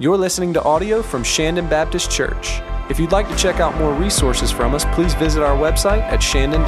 You're 0.00 0.16
listening 0.16 0.52
to 0.54 0.62
audio 0.64 1.02
from 1.02 1.22
Shandon 1.22 1.68
Baptist 1.68 2.10
Church. 2.10 2.60
If 2.90 2.98
you'd 2.98 3.12
like 3.12 3.28
to 3.28 3.36
check 3.36 3.60
out 3.60 3.78
more 3.78 3.94
resources 3.94 4.50
from 4.50 4.74
us, 4.74 4.84
please 4.86 5.14
visit 5.14 5.40
our 5.40 5.56
website 5.56 6.00
at 6.00 6.20
shandon.org. 6.20 6.66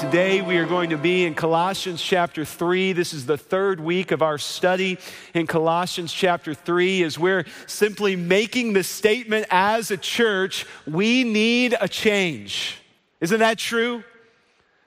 Today 0.00 0.42
we 0.42 0.56
are 0.56 0.66
going 0.66 0.90
to 0.90 0.98
be 0.98 1.24
in 1.24 1.36
Colossians 1.36 2.02
chapter 2.02 2.44
3. 2.44 2.92
This 2.92 3.14
is 3.14 3.24
the 3.24 3.38
third 3.38 3.78
week 3.78 4.10
of 4.10 4.20
our 4.20 4.36
study 4.36 4.98
in 5.32 5.46
Colossians 5.46 6.12
chapter 6.12 6.54
3 6.54 7.04
as 7.04 7.20
we're 7.20 7.44
simply 7.68 8.16
making 8.16 8.72
the 8.72 8.82
statement 8.82 9.46
as 9.48 9.92
a 9.92 9.96
church, 9.96 10.66
we 10.88 11.22
need 11.22 11.76
a 11.80 11.86
change. 11.86 12.80
Isn't 13.24 13.40
that 13.40 13.56
true? 13.56 14.04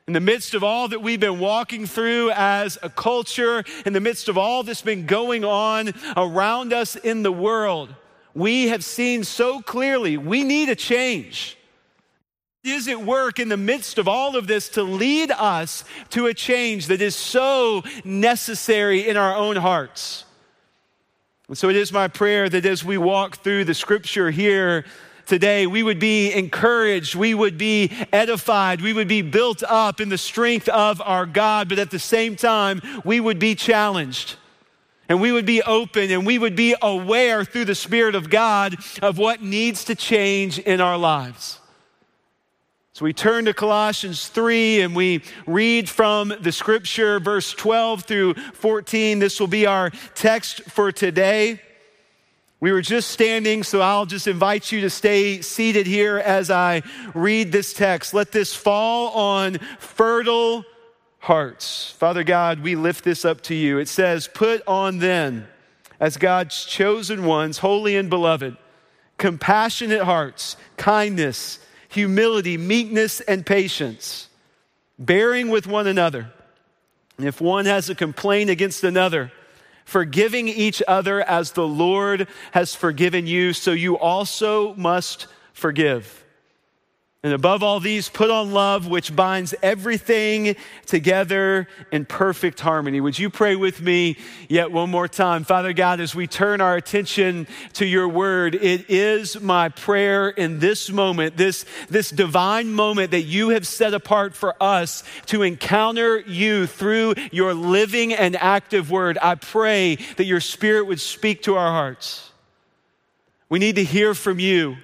In 0.06 0.14
the 0.14 0.20
midst 0.20 0.54
of 0.54 0.64
all 0.64 0.88
that 0.90 1.02
we've 1.02 1.20
been 1.20 1.40
walking 1.40 1.88
through 1.88 2.30
as 2.36 2.78
a 2.84 2.90
culture, 2.90 3.64
in 3.84 3.94
the 3.94 4.00
midst 4.00 4.30
of 4.30 4.38
all 4.38 4.62
that's 4.62 4.84
been 4.84 5.08
going 5.08 5.44
on 5.44 5.92
around 6.16 6.72
us 6.72 6.96
in 6.96 7.24
the 7.24 7.32
world, 7.32 7.96
we 8.36 8.68
have 8.68 8.84
seen 8.84 9.24
so 9.24 9.60
clearly 9.60 10.18
we 10.18 10.44
need 10.44 10.70
a 10.70 10.76
change 10.76 11.58
is 12.64 12.88
at 12.88 13.02
work 13.02 13.40
in 13.40 13.50
the 13.50 13.58
midst 13.58 13.98
of 13.98 14.08
all 14.08 14.36
of 14.36 14.46
this 14.46 14.70
to 14.70 14.84
lead 14.84 15.32
us 15.32 15.84
to 16.10 16.28
a 16.28 16.34
change 16.34 16.88
that 16.88 17.02
is 17.02 17.16
so 17.16 17.82
necessary 18.04 19.08
in 19.08 19.18
our 19.18 19.36
own 19.36 19.56
hearts. 19.56 20.26
And 21.48 21.58
so 21.58 21.70
it 21.70 21.76
is 21.76 21.92
my 21.92 22.08
prayer 22.08 22.50
that 22.50 22.66
as 22.66 22.84
we 22.84 23.00
walk 23.00 23.38
through 23.38 23.64
the 23.64 23.74
scripture 23.74 24.30
here 24.30 24.86
today, 25.28 25.68
we 25.68 25.84
would 25.84 26.00
be 26.00 26.34
encouraged, 26.34 27.14
we 27.14 27.34
would 27.34 27.58
be 27.58 27.92
edified, 28.12 28.82
we 28.82 28.94
would 28.94 29.08
be 29.08 29.22
built 29.22 29.62
up 29.64 30.02
in 30.02 30.10
the 30.10 30.18
strength 30.18 30.68
of 30.70 31.02
our 31.02 31.26
God, 31.26 31.70
but 31.70 31.78
at 31.80 31.92
the 31.92 32.00
same 32.00 32.36
time, 32.36 32.82
we 33.04 33.20
would 33.20 33.38
be 33.38 33.54
challenged. 33.54 34.36
And 35.10 35.22
we 35.22 35.32
would 35.32 35.46
be 35.46 35.62
open 35.62 36.12
and 36.12 36.26
we 36.26 36.38
would 36.38 36.56
be 36.56 36.76
aware 36.82 37.46
through 37.46 37.66
the 37.66 37.76
Spirit 37.76 38.16
of 38.16 38.30
God 38.30 38.76
of 39.02 39.18
what 39.18 39.42
needs 39.42 39.86
to 39.86 39.96
change 39.96 40.60
in 40.60 40.82
our 40.82 40.98
lives. 40.98 41.60
So 42.98 43.06
we 43.06 43.14
turn 43.14 43.46
to 43.46 43.54
Colossians 43.54 44.28
3 44.28 44.82
and 44.82 44.96
we 44.96 45.22
read 45.46 45.88
from 45.88 46.34
the 46.42 46.52
scripture, 46.52 47.20
verse 47.20 47.54
12 47.54 48.04
through 48.06 48.34
14. 48.34 49.20
This 49.20 49.40
will 49.40 49.48
be 49.48 49.68
our 49.68 49.92
text 50.16 50.64
for 50.64 50.92
today. 50.92 51.62
We 52.60 52.72
were 52.72 52.82
just 52.82 53.12
standing, 53.12 53.64
so 53.64 53.82
I'll 53.82 54.08
just 54.08 54.28
invite 54.28 54.72
you 54.72 54.82
to 54.82 54.90
stay 54.90 55.42
seated 55.42 55.86
here 55.86 56.18
as 56.18 56.50
I 56.50 56.82
read 57.14 57.52
this 57.52 57.74
text. 57.74 58.14
Let 58.14 58.32
this 58.32 58.56
fall 58.56 59.10
on 59.12 59.60
fertile 59.80 60.66
hearts. 61.20 61.92
Father 62.00 62.24
God, 62.24 62.62
we 62.62 62.76
lift 62.76 63.04
this 63.04 63.26
up 63.26 63.42
to 63.42 63.56
you. 63.56 63.78
It 63.78 63.88
says, 63.88 64.28
Put 64.28 64.64
on 64.66 64.98
then, 64.98 65.48
as 66.00 66.18
God's 66.18 66.66
chosen 66.66 67.26
ones, 67.26 67.60
holy 67.60 67.96
and 67.96 68.10
beloved, 68.10 68.58
compassionate 69.18 70.02
hearts, 70.02 70.58
kindness 70.78 71.60
humility, 71.90 72.58
meekness, 72.58 73.22
and 73.22 73.46
patience, 73.46 74.30
bearing 75.00 75.50
with 75.50 75.68
one 75.68 75.88
another. 75.88 76.32
And 77.18 77.28
if 77.28 77.42
one 77.42 77.66
has 77.66 77.90
a 77.90 77.96
complaint 77.96 78.50
against 78.50 78.84
another, 78.84 79.32
forgiving 79.88 80.50
each 80.50 80.84
other 80.86 81.22
as 81.22 81.54
the 81.54 81.66
Lord 81.66 82.28
has 82.52 82.76
forgiven 82.76 83.26
you, 83.26 83.54
so 83.54 83.72
you 83.72 83.98
also 83.98 84.76
must 84.76 85.28
forgive. 85.54 86.26
And 87.24 87.34
above 87.34 87.64
all 87.64 87.80
these, 87.80 88.10
put 88.10 88.30
on 88.30 88.52
love, 88.52 88.88
which 88.88 89.16
binds 89.16 89.56
everything 89.64 90.56
together 90.86 91.68
in 91.92 92.06
perfect 92.06 92.60
harmony. 92.60 93.02
Would 93.02 93.18
you 93.18 93.32
pray 93.32 93.56
with 93.56 93.82
me 93.82 94.18
yet 94.48 94.72
one 94.72 94.92
more 94.92 95.08
time? 95.08 95.44
Father 95.44 95.74
God, 95.74 96.00
as 96.00 96.14
we 96.14 96.28
turn 96.28 96.62
our 96.62 96.76
attention 96.76 97.48
to 97.74 97.88
your 97.88 98.08
word, 98.08 98.54
it 98.54 98.92
is 98.92 99.42
my 99.42 99.70
prayer 99.70 100.30
in 100.30 100.60
this 100.60 100.92
moment, 100.92 101.38
this, 101.38 101.66
this 101.90 102.12
divine 102.12 102.72
moment 102.72 103.10
that 103.12 103.24
you 103.24 103.50
have 103.50 103.66
set 103.66 103.96
apart 103.96 104.36
for 104.36 104.56
us 104.62 105.04
to 105.26 105.42
encounter 105.42 106.20
you 106.20 106.68
through 106.68 107.16
your 107.32 107.56
living 107.56 108.14
and 108.14 108.36
active 108.36 108.92
word. 108.92 109.18
I 109.20 109.36
pray 109.36 109.96
that 110.18 110.26
your 110.26 110.40
spirit 110.40 110.86
would 110.86 111.02
speak 111.02 111.42
to 111.44 111.56
our 111.56 111.72
hearts. 111.72 112.32
We 113.50 113.58
need 113.58 113.78
to 113.78 113.84
hear 113.84 114.14
from 114.14 114.38
you. 114.38 114.78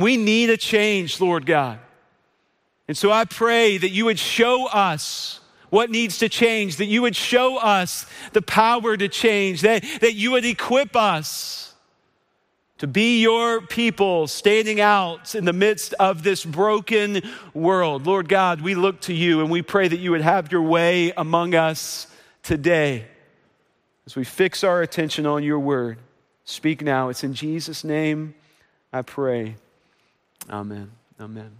We 0.00 0.16
need 0.16 0.48
a 0.50 0.56
change, 0.56 1.20
Lord 1.20 1.44
God. 1.44 1.78
And 2.88 2.96
so 2.96 3.12
I 3.12 3.26
pray 3.26 3.76
that 3.76 3.90
you 3.90 4.06
would 4.06 4.18
show 4.18 4.66
us 4.66 5.40
what 5.68 5.90
needs 5.90 6.18
to 6.18 6.28
change, 6.28 6.76
that 6.76 6.86
you 6.86 7.02
would 7.02 7.14
show 7.14 7.58
us 7.58 8.06
the 8.32 8.42
power 8.42 8.96
to 8.96 9.08
change, 9.08 9.60
that, 9.60 9.84
that 10.00 10.14
you 10.14 10.32
would 10.32 10.44
equip 10.44 10.96
us 10.96 11.74
to 12.78 12.86
be 12.86 13.20
your 13.20 13.60
people 13.60 14.26
standing 14.26 14.80
out 14.80 15.34
in 15.34 15.44
the 15.44 15.52
midst 15.52 15.92
of 16.00 16.22
this 16.22 16.46
broken 16.46 17.20
world. 17.52 18.06
Lord 18.06 18.26
God, 18.26 18.62
we 18.62 18.74
look 18.74 19.02
to 19.02 19.12
you 19.12 19.42
and 19.42 19.50
we 19.50 19.60
pray 19.60 19.86
that 19.86 19.98
you 19.98 20.12
would 20.12 20.22
have 20.22 20.50
your 20.50 20.62
way 20.62 21.12
among 21.14 21.54
us 21.54 22.06
today 22.42 23.04
as 24.06 24.16
we 24.16 24.24
fix 24.24 24.64
our 24.64 24.80
attention 24.80 25.26
on 25.26 25.42
your 25.42 25.58
word. 25.58 25.98
Speak 26.44 26.80
now. 26.80 27.10
It's 27.10 27.22
in 27.22 27.34
Jesus' 27.34 27.84
name 27.84 28.34
I 28.94 29.02
pray. 29.02 29.56
Amen. 30.48 30.90
Amen. 31.20 31.50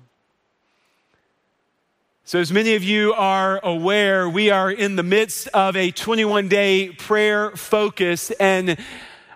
So, 2.25 2.39
as 2.39 2.53
many 2.53 2.77
of 2.77 2.85
you 2.85 3.13
are 3.15 3.59
aware, 3.65 4.29
we 4.29 4.51
are 4.51 4.71
in 4.71 4.95
the 4.95 5.03
midst 5.03 5.49
of 5.49 5.77
a 5.77 5.91
21 5.91 6.49
day 6.49 6.91
prayer 6.91 7.51
focus. 7.57 8.31
And 8.33 8.79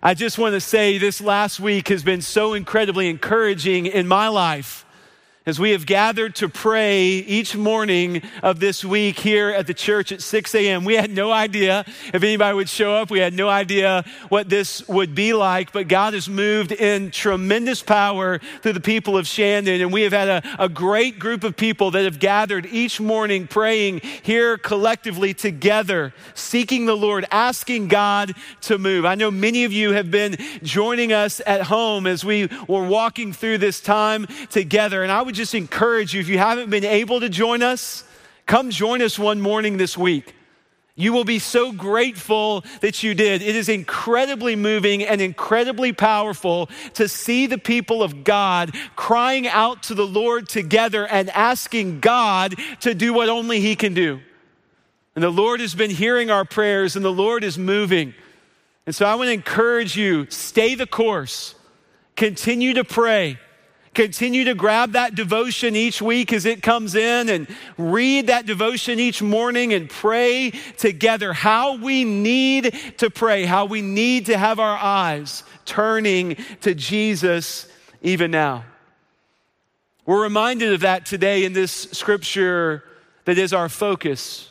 I 0.02 0.14
just 0.14 0.38
want 0.38 0.52
to 0.52 0.60
say 0.60 0.98
this 0.98 1.20
last 1.20 1.58
week 1.58 1.88
has 1.88 2.04
been 2.04 2.22
so 2.22 2.54
incredibly 2.54 3.08
encouraging 3.08 3.86
in 3.86 4.06
my 4.06 4.28
life 4.28 4.83
as 5.46 5.60
we 5.60 5.72
have 5.72 5.84
gathered 5.84 6.34
to 6.34 6.48
pray 6.48 7.04
each 7.06 7.54
morning 7.54 8.22
of 8.42 8.60
this 8.60 8.82
week 8.82 9.18
here 9.18 9.50
at 9.50 9.66
the 9.66 9.74
church 9.74 10.10
at 10.10 10.22
6 10.22 10.54
a.m. 10.54 10.84
We 10.84 10.94
had 10.94 11.10
no 11.10 11.30
idea 11.30 11.84
if 12.14 12.22
anybody 12.22 12.54
would 12.54 12.68
show 12.70 12.94
up. 12.94 13.10
We 13.10 13.18
had 13.18 13.34
no 13.34 13.50
idea 13.50 14.06
what 14.30 14.48
this 14.48 14.88
would 14.88 15.14
be 15.14 15.34
like, 15.34 15.70
but 15.70 15.86
God 15.86 16.14
has 16.14 16.30
moved 16.30 16.72
in 16.72 17.10
tremendous 17.10 17.82
power 17.82 18.38
through 18.62 18.72
the 18.72 18.80
people 18.80 19.18
of 19.18 19.26
Shandon. 19.26 19.82
And 19.82 19.92
we 19.92 20.00
have 20.02 20.14
had 20.14 20.28
a, 20.28 20.64
a 20.64 20.68
great 20.70 21.18
group 21.18 21.44
of 21.44 21.56
people 21.56 21.90
that 21.90 22.04
have 22.04 22.18
gathered 22.18 22.64
each 22.64 22.98
morning 22.98 23.46
praying 23.46 24.00
here 24.22 24.56
collectively 24.56 25.34
together, 25.34 26.14
seeking 26.32 26.86
the 26.86 26.96
Lord, 26.96 27.26
asking 27.30 27.88
God 27.88 28.32
to 28.62 28.78
move. 28.78 29.04
I 29.04 29.14
know 29.14 29.30
many 29.30 29.64
of 29.64 29.74
you 29.74 29.92
have 29.92 30.10
been 30.10 30.38
joining 30.62 31.12
us 31.12 31.42
at 31.44 31.64
home 31.64 32.06
as 32.06 32.24
we 32.24 32.48
were 32.66 32.88
walking 32.88 33.34
through 33.34 33.58
this 33.58 33.82
time 33.82 34.26
together. 34.48 35.02
And 35.02 35.12
I 35.12 35.20
would 35.20 35.33
would 35.34 35.38
just 35.38 35.56
encourage 35.56 36.14
you 36.14 36.20
if 36.20 36.28
you 36.28 36.38
haven't 36.38 36.70
been 36.70 36.84
able 36.84 37.18
to 37.18 37.28
join 37.28 37.60
us, 37.60 38.04
come 38.46 38.70
join 38.70 39.02
us 39.02 39.18
one 39.18 39.40
morning 39.40 39.78
this 39.78 39.98
week. 39.98 40.32
You 40.94 41.12
will 41.12 41.24
be 41.24 41.40
so 41.40 41.72
grateful 41.72 42.64
that 42.82 43.02
you 43.02 43.16
did. 43.16 43.42
It 43.42 43.56
is 43.56 43.68
incredibly 43.68 44.54
moving 44.54 45.02
and 45.02 45.20
incredibly 45.20 45.92
powerful 45.92 46.70
to 46.92 47.08
see 47.08 47.48
the 47.48 47.58
people 47.58 48.00
of 48.00 48.22
God 48.22 48.76
crying 48.94 49.48
out 49.48 49.82
to 49.84 49.94
the 49.96 50.06
Lord 50.06 50.48
together 50.48 51.04
and 51.04 51.28
asking 51.30 51.98
God 51.98 52.54
to 52.82 52.94
do 52.94 53.12
what 53.12 53.28
only 53.28 53.58
He 53.58 53.74
can 53.74 53.92
do. 53.92 54.20
And 55.16 55.24
the 55.24 55.30
Lord 55.30 55.58
has 55.58 55.74
been 55.74 55.90
hearing 55.90 56.30
our 56.30 56.44
prayers 56.44 56.94
and 56.94 57.04
the 57.04 57.10
Lord 57.10 57.42
is 57.42 57.58
moving. 57.58 58.14
And 58.86 58.94
so 58.94 59.04
I 59.04 59.16
want 59.16 59.26
to 59.26 59.32
encourage 59.32 59.96
you 59.96 60.30
stay 60.30 60.76
the 60.76 60.86
course, 60.86 61.56
continue 62.14 62.74
to 62.74 62.84
pray. 62.84 63.40
Continue 63.94 64.44
to 64.44 64.54
grab 64.54 64.92
that 64.92 65.14
devotion 65.14 65.76
each 65.76 66.02
week 66.02 66.32
as 66.32 66.44
it 66.46 66.62
comes 66.62 66.96
in 66.96 67.28
and 67.28 67.46
read 67.78 68.26
that 68.26 68.44
devotion 68.44 68.98
each 68.98 69.22
morning 69.22 69.72
and 69.72 69.88
pray 69.88 70.50
together 70.76 71.32
how 71.32 71.76
we 71.76 72.02
need 72.02 72.74
to 72.98 73.08
pray, 73.08 73.44
how 73.44 73.66
we 73.66 73.82
need 73.82 74.26
to 74.26 74.36
have 74.36 74.58
our 74.58 74.76
eyes 74.76 75.44
turning 75.64 76.36
to 76.60 76.74
Jesus 76.74 77.68
even 78.02 78.32
now. 78.32 78.64
We're 80.06 80.22
reminded 80.22 80.72
of 80.72 80.80
that 80.80 81.06
today 81.06 81.44
in 81.44 81.52
this 81.52 81.72
scripture 81.72 82.82
that 83.26 83.38
is 83.38 83.52
our 83.52 83.68
focus. 83.68 84.50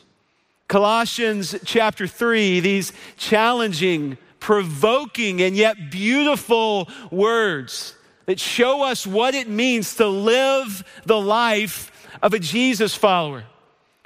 Colossians 0.68 1.54
chapter 1.66 2.06
3, 2.06 2.60
these 2.60 2.94
challenging, 3.18 4.16
provoking, 4.40 5.42
and 5.42 5.54
yet 5.54 5.90
beautiful 5.90 6.88
words 7.10 7.94
that 8.26 8.40
show 8.40 8.82
us 8.82 9.06
what 9.06 9.34
it 9.34 9.48
means 9.48 9.96
to 9.96 10.06
live 10.06 10.84
the 11.04 11.20
life 11.20 11.90
of 12.22 12.34
a 12.34 12.38
Jesus 12.38 12.94
follower. 12.94 13.44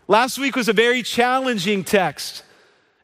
Last 0.06 0.38
week 0.38 0.56
was 0.56 0.68
a 0.68 0.72
very 0.72 1.02
challenging 1.02 1.84
text. 1.84 2.42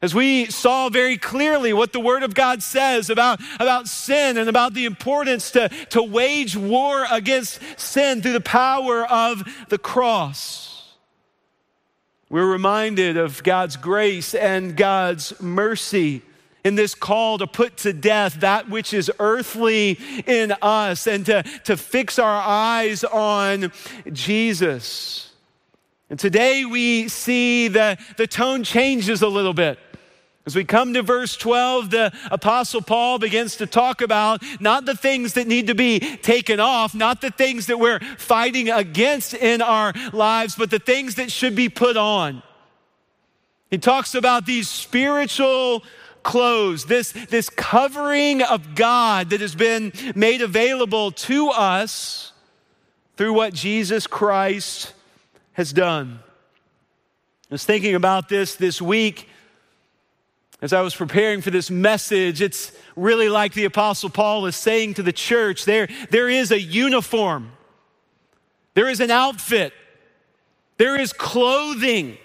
As 0.01 0.13
we 0.13 0.45
saw 0.47 0.89
very 0.89 1.17
clearly 1.17 1.73
what 1.73 1.93
the 1.93 1.99
Word 1.99 2.23
of 2.23 2.33
God 2.33 2.61
says 2.61 3.09
about, 3.09 3.39
about 3.59 3.87
sin 3.87 4.37
and 4.37 4.49
about 4.49 4.73
the 4.73 4.85
importance 4.85 5.51
to, 5.51 5.69
to 5.89 6.03
wage 6.03 6.55
war 6.57 7.05
against 7.09 7.59
sin 7.79 8.21
through 8.21 8.33
the 8.33 8.41
power 8.41 9.05
of 9.05 9.43
the 9.69 9.77
cross. 9.77 10.93
We're 12.29 12.51
reminded 12.51 13.17
of 13.17 13.43
God's 13.43 13.77
grace 13.77 14.35
and 14.35 14.75
God's 14.75 15.39
mercy 15.41 16.23
in 16.65 16.73
this 16.73 16.95
call 16.95 17.37
to 17.37 17.47
put 17.47 17.77
to 17.77 17.93
death 17.93 18.41
that 18.41 18.69
which 18.69 18.91
is 18.93 19.11
earthly 19.19 19.99
in 20.25 20.51
us 20.63 21.05
and 21.05 21.25
to, 21.27 21.43
to 21.63 21.77
fix 21.77 22.17
our 22.17 22.41
eyes 22.41 23.03
on 23.03 23.71
Jesus. 24.11 25.31
And 26.09 26.19
today 26.19 26.65
we 26.65 27.07
see 27.07 27.67
the, 27.67 27.97
the 28.17 28.25
tone 28.25 28.63
changes 28.63 29.21
a 29.21 29.27
little 29.27 29.53
bit. 29.53 29.77
As 30.47 30.55
we 30.55 30.63
come 30.63 30.93
to 30.93 31.01
verse 31.01 31.37
12, 31.37 31.91
the 31.91 32.13
Apostle 32.29 32.81
Paul 32.81 33.19
begins 33.19 33.55
to 33.57 33.67
talk 33.67 34.01
about 34.01 34.43
not 34.59 34.85
the 34.85 34.95
things 34.95 35.33
that 35.33 35.47
need 35.47 35.67
to 35.67 35.75
be 35.75 35.99
taken 35.99 36.59
off, 36.59 36.93
not 36.95 37.21
the 37.21 37.31
things 37.31 37.67
that 37.67 37.79
we're 37.79 37.99
fighting 38.17 38.69
against 38.69 39.33
in 39.35 39.61
our 39.61 39.93
lives, 40.13 40.55
but 40.55 40.69
the 40.71 40.79
things 40.79 41.15
that 41.15 41.31
should 41.31 41.55
be 41.55 41.69
put 41.69 41.97
on. 41.97 42.43
He 43.71 43.79
talks 43.79 44.13
about 44.13 44.45
these 44.45 44.69
spiritual 44.69 45.83
clothes, 46.25 46.85
this, 46.85 47.13
this 47.29 47.49
covering 47.49 48.41
of 48.41 48.75
God 48.75 49.29
that 49.29 49.39
has 49.39 49.55
been 49.55 49.93
made 50.13 50.41
available 50.41 51.11
to 51.11 51.49
us 51.49 52.33
through 53.15 53.31
what 53.31 53.53
Jesus 53.53 54.07
Christ 54.07 54.93
has 55.53 55.71
done. 55.71 56.19
I 57.49 57.53
was 57.53 57.63
thinking 57.63 57.95
about 57.95 58.27
this 58.27 58.55
this 58.55 58.81
week 58.81 59.29
as 60.61 60.73
I 60.73 60.81
was 60.81 60.95
preparing 60.95 61.41
for 61.41 61.51
this 61.51 61.69
message, 61.69 62.41
it's 62.41 62.71
really 62.95 63.29
like 63.29 63.53
the 63.53 63.65
Apostle 63.65 64.09
Paul 64.09 64.45
is 64.45 64.55
saying 64.55 64.95
to 64.95 65.03
the 65.03 65.13
church 65.13 65.65
there, 65.65 65.87
there 66.09 66.29
is 66.29 66.51
a 66.51 66.59
uniform, 66.59 67.51
there 68.73 68.89
is 68.89 68.99
an 68.99 69.11
outfit, 69.11 69.73
there 70.77 70.99
is 70.99 71.13
clothing 71.13 72.17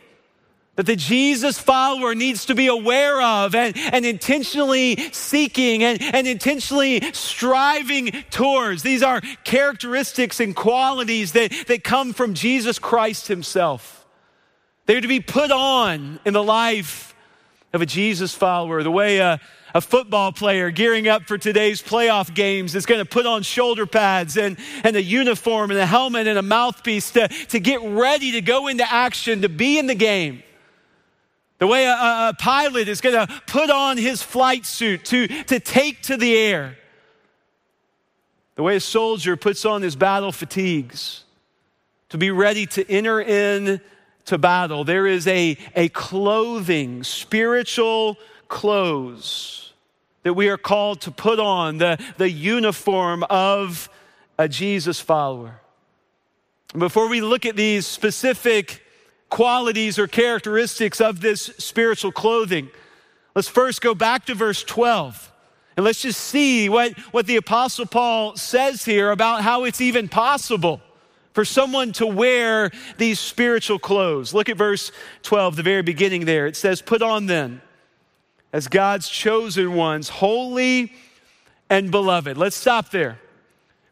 that 0.81 0.87
the 0.87 0.97
Jesus 0.97 1.59
follower 1.59 2.15
needs 2.15 2.47
to 2.47 2.55
be 2.55 2.67
aware 2.67 3.21
of 3.21 3.55
and, 3.55 3.77
and 3.77 4.06
intentionally 4.06 4.97
seeking 5.12 5.85
and, 5.85 6.03
and 6.03 6.27
intentionally 6.27 7.03
striving 7.12 8.12
towards. 8.31 8.82
These 8.82 9.03
are 9.03 9.21
characteristics 9.44 10.41
and 10.41 10.56
qualities 10.56 11.32
that, 11.32 11.53
that 11.67 11.85
come 11.85 12.15
from 12.15 12.32
Jesus 12.32 12.79
Christ 12.79 13.29
Himself. 13.29 14.06
They're 14.87 15.03
to 15.03 15.06
be 15.06 15.21
put 15.21 15.50
on 15.50 16.19
in 16.25 16.32
the 16.32 16.43
life 16.43 17.15
of 17.75 17.83
a 17.83 17.87
Jesus 17.87 18.35
follower, 18.35 18.83
the 18.83 18.91
way 18.91 19.19
a, 19.19 19.38
a 19.75 19.83
football 19.83 20.33
player 20.33 20.71
gearing 20.71 21.09
up 21.09 21.25
for 21.25 21.37
today's 21.37 21.83
playoff 21.83 22.35
games 22.35 22.75
is 22.75 22.87
going 22.87 23.00
to 23.00 23.05
put 23.05 23.26
on 23.26 23.43
shoulder 23.43 23.85
pads 23.85 24.38
and, 24.38 24.56
and 24.83 24.97
a 24.97 25.03
uniform 25.03 25.71
and 25.71 25.79
a 25.79 25.85
helmet 25.85 26.26
and 26.26 26.38
a 26.38 26.43
mouthpiece 26.43 27.11
to, 27.11 27.29
to 27.29 27.61
get 27.61 27.83
ready 27.83 28.33
to 28.33 28.41
go 28.41 28.67
into 28.69 28.91
action, 28.91 29.43
to 29.43 29.50
be 29.50 29.79
in 29.79 29.87
the 29.87 29.94
game. 29.94 30.43
The 31.61 31.67
way 31.67 31.85
a, 31.85 31.93
a 31.93 32.35
pilot 32.39 32.89
is 32.89 33.01
going 33.03 33.15
to 33.15 33.43
put 33.47 33.71
on 33.71 33.99
his 33.99 34.23
flight 34.23 34.65
suit 34.65 35.05
to, 35.07 35.29
to 35.45 35.61
take 35.61 36.03
to 36.05 36.17
the 36.17 36.37
air. 36.37 36.79
The 38.57 38.62
way 38.62 38.77
a 38.77 38.81
soldier 38.81 39.37
puts 39.37 39.65
on 39.67 39.83
his 39.83 39.95
battle 39.95 40.33
fatigues 40.33 41.25
to 42.09 42.19
be 42.19 42.31
ready 42.31 42.65
to 42.67 42.91
enter 42.91 43.21
in 43.21 43.81
to 44.25 44.39
battle. 44.39 44.85
There 44.85 45.07
is 45.07 45.27
a, 45.27 45.59
a 45.77 45.91
clothing, 45.91 47.05
spiritual 47.05 48.17
clothes 48.49 49.75
that 50.23 50.33
we 50.33 50.49
are 50.49 50.59
called 50.59 51.03
to 51.03 51.11
put 51.11 51.39
on, 51.39 51.77
the, 51.77 52.03
the 52.17 52.31
uniform 52.31 53.23
of 53.29 53.91
a 54.39 54.49
Jesus 54.49 54.99
follower. 54.99 55.61
Before 56.77 57.09
we 57.09 57.21
look 57.21 57.45
at 57.45 57.57
these 57.57 57.87
specific 57.87 58.83
qualities 59.31 59.99
or 59.99 60.06
characteristics 60.06 61.00
of 61.00 61.21
this 61.21 61.43
spiritual 61.59 62.12
clothing, 62.12 62.69
let's 63.35 63.49
first 63.49 63.81
go 63.81 63.94
back 63.94 64.27
to 64.27 64.35
verse 64.35 64.62
12. 64.62 65.32
And 65.77 65.85
let's 65.85 66.03
just 66.03 66.21
see 66.21 66.69
what, 66.69 66.93
what 67.12 67.27
the 67.27 67.37
Apostle 67.37 67.87
Paul 67.87 68.37
says 68.37 68.85
here 68.85 69.11
about 69.12 69.43
how 69.43 69.65
it's 69.65 69.81
even 69.81 70.09
possible 70.09 70.81
for 71.32 71.44
someone 71.44 71.93
to 71.93 72.06
wear 72.06 72.71
these 72.99 73.19
spiritual 73.19 73.79
clothes. 73.79 74.35
Look 74.35 74.49
at 74.49 74.56
verse 74.56 74.93
12, 75.23 75.56
the 75.56 75.62
very 75.62 75.83
beginning 75.83 76.25
there. 76.25 76.47
It 76.47 76.56
says, 76.56 76.83
Put 76.83 77.03
on 77.03 77.26
then, 77.26 77.62
as 78.53 78.69
God's 78.69 79.09
chosen 79.09 79.75
ones, 79.75 80.09
holy 80.09 80.93
and 81.71 81.91
beloved. 81.91 82.37
Let's 82.37 82.56
stop 82.56 82.91
there. 82.91 83.21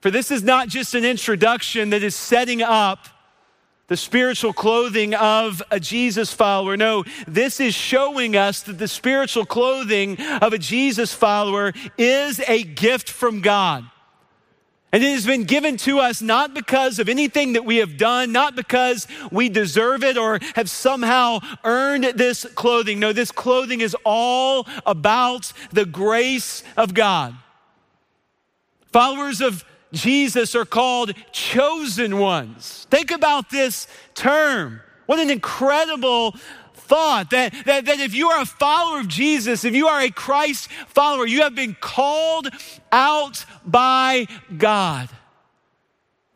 For 0.00 0.10
this 0.10 0.30
is 0.30 0.42
not 0.42 0.68
just 0.68 0.94
an 0.94 1.04
introduction 1.04 1.90
that 1.90 2.02
is 2.02 2.14
setting 2.14 2.62
up 2.62 3.08
the 3.88 3.96
spiritual 3.96 4.52
clothing 4.52 5.14
of 5.14 5.62
a 5.70 5.80
Jesus 5.80 6.32
follower. 6.32 6.76
No, 6.76 7.04
this 7.26 7.58
is 7.58 7.74
showing 7.74 8.36
us 8.36 8.62
that 8.62 8.78
the 8.78 8.88
spiritual 8.88 9.46
clothing 9.46 10.20
of 10.20 10.52
a 10.52 10.58
Jesus 10.58 11.12
follower 11.14 11.72
is 11.96 12.40
a 12.46 12.62
gift 12.62 13.10
from 13.10 13.40
God. 13.40 13.84
And 14.90 15.02
it 15.02 15.10
has 15.10 15.26
been 15.26 15.44
given 15.44 15.76
to 15.78 15.98
us 15.98 16.22
not 16.22 16.54
because 16.54 16.98
of 16.98 17.10
anything 17.10 17.54
that 17.54 17.64
we 17.64 17.76
have 17.78 17.98
done, 17.98 18.32
not 18.32 18.56
because 18.56 19.06
we 19.30 19.50
deserve 19.50 20.02
it 20.02 20.16
or 20.16 20.38
have 20.54 20.70
somehow 20.70 21.40
earned 21.62 22.04
this 22.14 22.46
clothing. 22.54 22.98
No, 22.98 23.12
this 23.12 23.30
clothing 23.30 23.82
is 23.82 23.94
all 24.04 24.66
about 24.86 25.52
the 25.72 25.84
grace 25.84 26.62
of 26.76 26.94
God. 26.94 27.34
Followers 28.90 29.42
of 29.42 29.62
Jesus 29.92 30.54
are 30.54 30.64
called 30.64 31.12
chosen 31.32 32.18
ones. 32.18 32.86
Think 32.90 33.10
about 33.10 33.50
this 33.50 33.86
term. 34.14 34.80
What 35.06 35.18
an 35.18 35.30
incredible 35.30 36.34
thought 36.74 37.30
that, 37.30 37.52
that, 37.66 37.84
that 37.84 38.00
if 38.00 38.14
you 38.14 38.28
are 38.28 38.42
a 38.42 38.46
follower 38.46 39.00
of 39.00 39.08
Jesus, 39.08 39.64
if 39.64 39.74
you 39.74 39.88
are 39.88 40.00
a 40.00 40.10
Christ 40.10 40.70
follower, 40.88 41.26
you 41.26 41.42
have 41.42 41.54
been 41.54 41.76
called 41.78 42.48
out 42.90 43.44
by 43.64 44.26
God. 44.56 45.08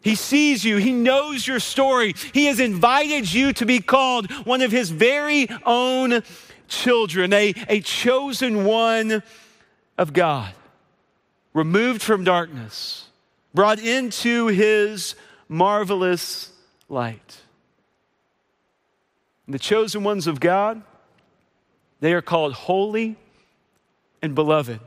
He 0.02 0.14
sees 0.14 0.64
you. 0.64 0.78
He 0.78 0.92
knows 0.92 1.46
your 1.46 1.60
story. 1.60 2.14
He 2.34 2.46
has 2.46 2.58
invited 2.58 3.32
you 3.32 3.52
to 3.54 3.64
be 3.64 3.78
called 3.78 4.30
one 4.44 4.60
of 4.60 4.72
his 4.72 4.90
very 4.90 5.48
own 5.64 6.22
children, 6.68 7.32
a, 7.32 7.54
a 7.68 7.80
chosen 7.80 8.64
one 8.64 9.22
of 9.96 10.12
God, 10.12 10.52
removed 11.54 12.02
from 12.02 12.24
darkness, 12.24 13.08
brought 13.54 13.78
into 13.78 14.46
his 14.48 15.14
marvelous 15.48 16.50
light. 16.88 17.38
The 19.48 19.58
chosen 19.58 20.04
ones 20.04 20.26
of 20.26 20.40
God, 20.40 20.82
they 22.00 22.14
are 22.14 22.22
called 22.22 22.54
holy 22.54 23.16
and 24.22 24.34
beloved. 24.34 24.80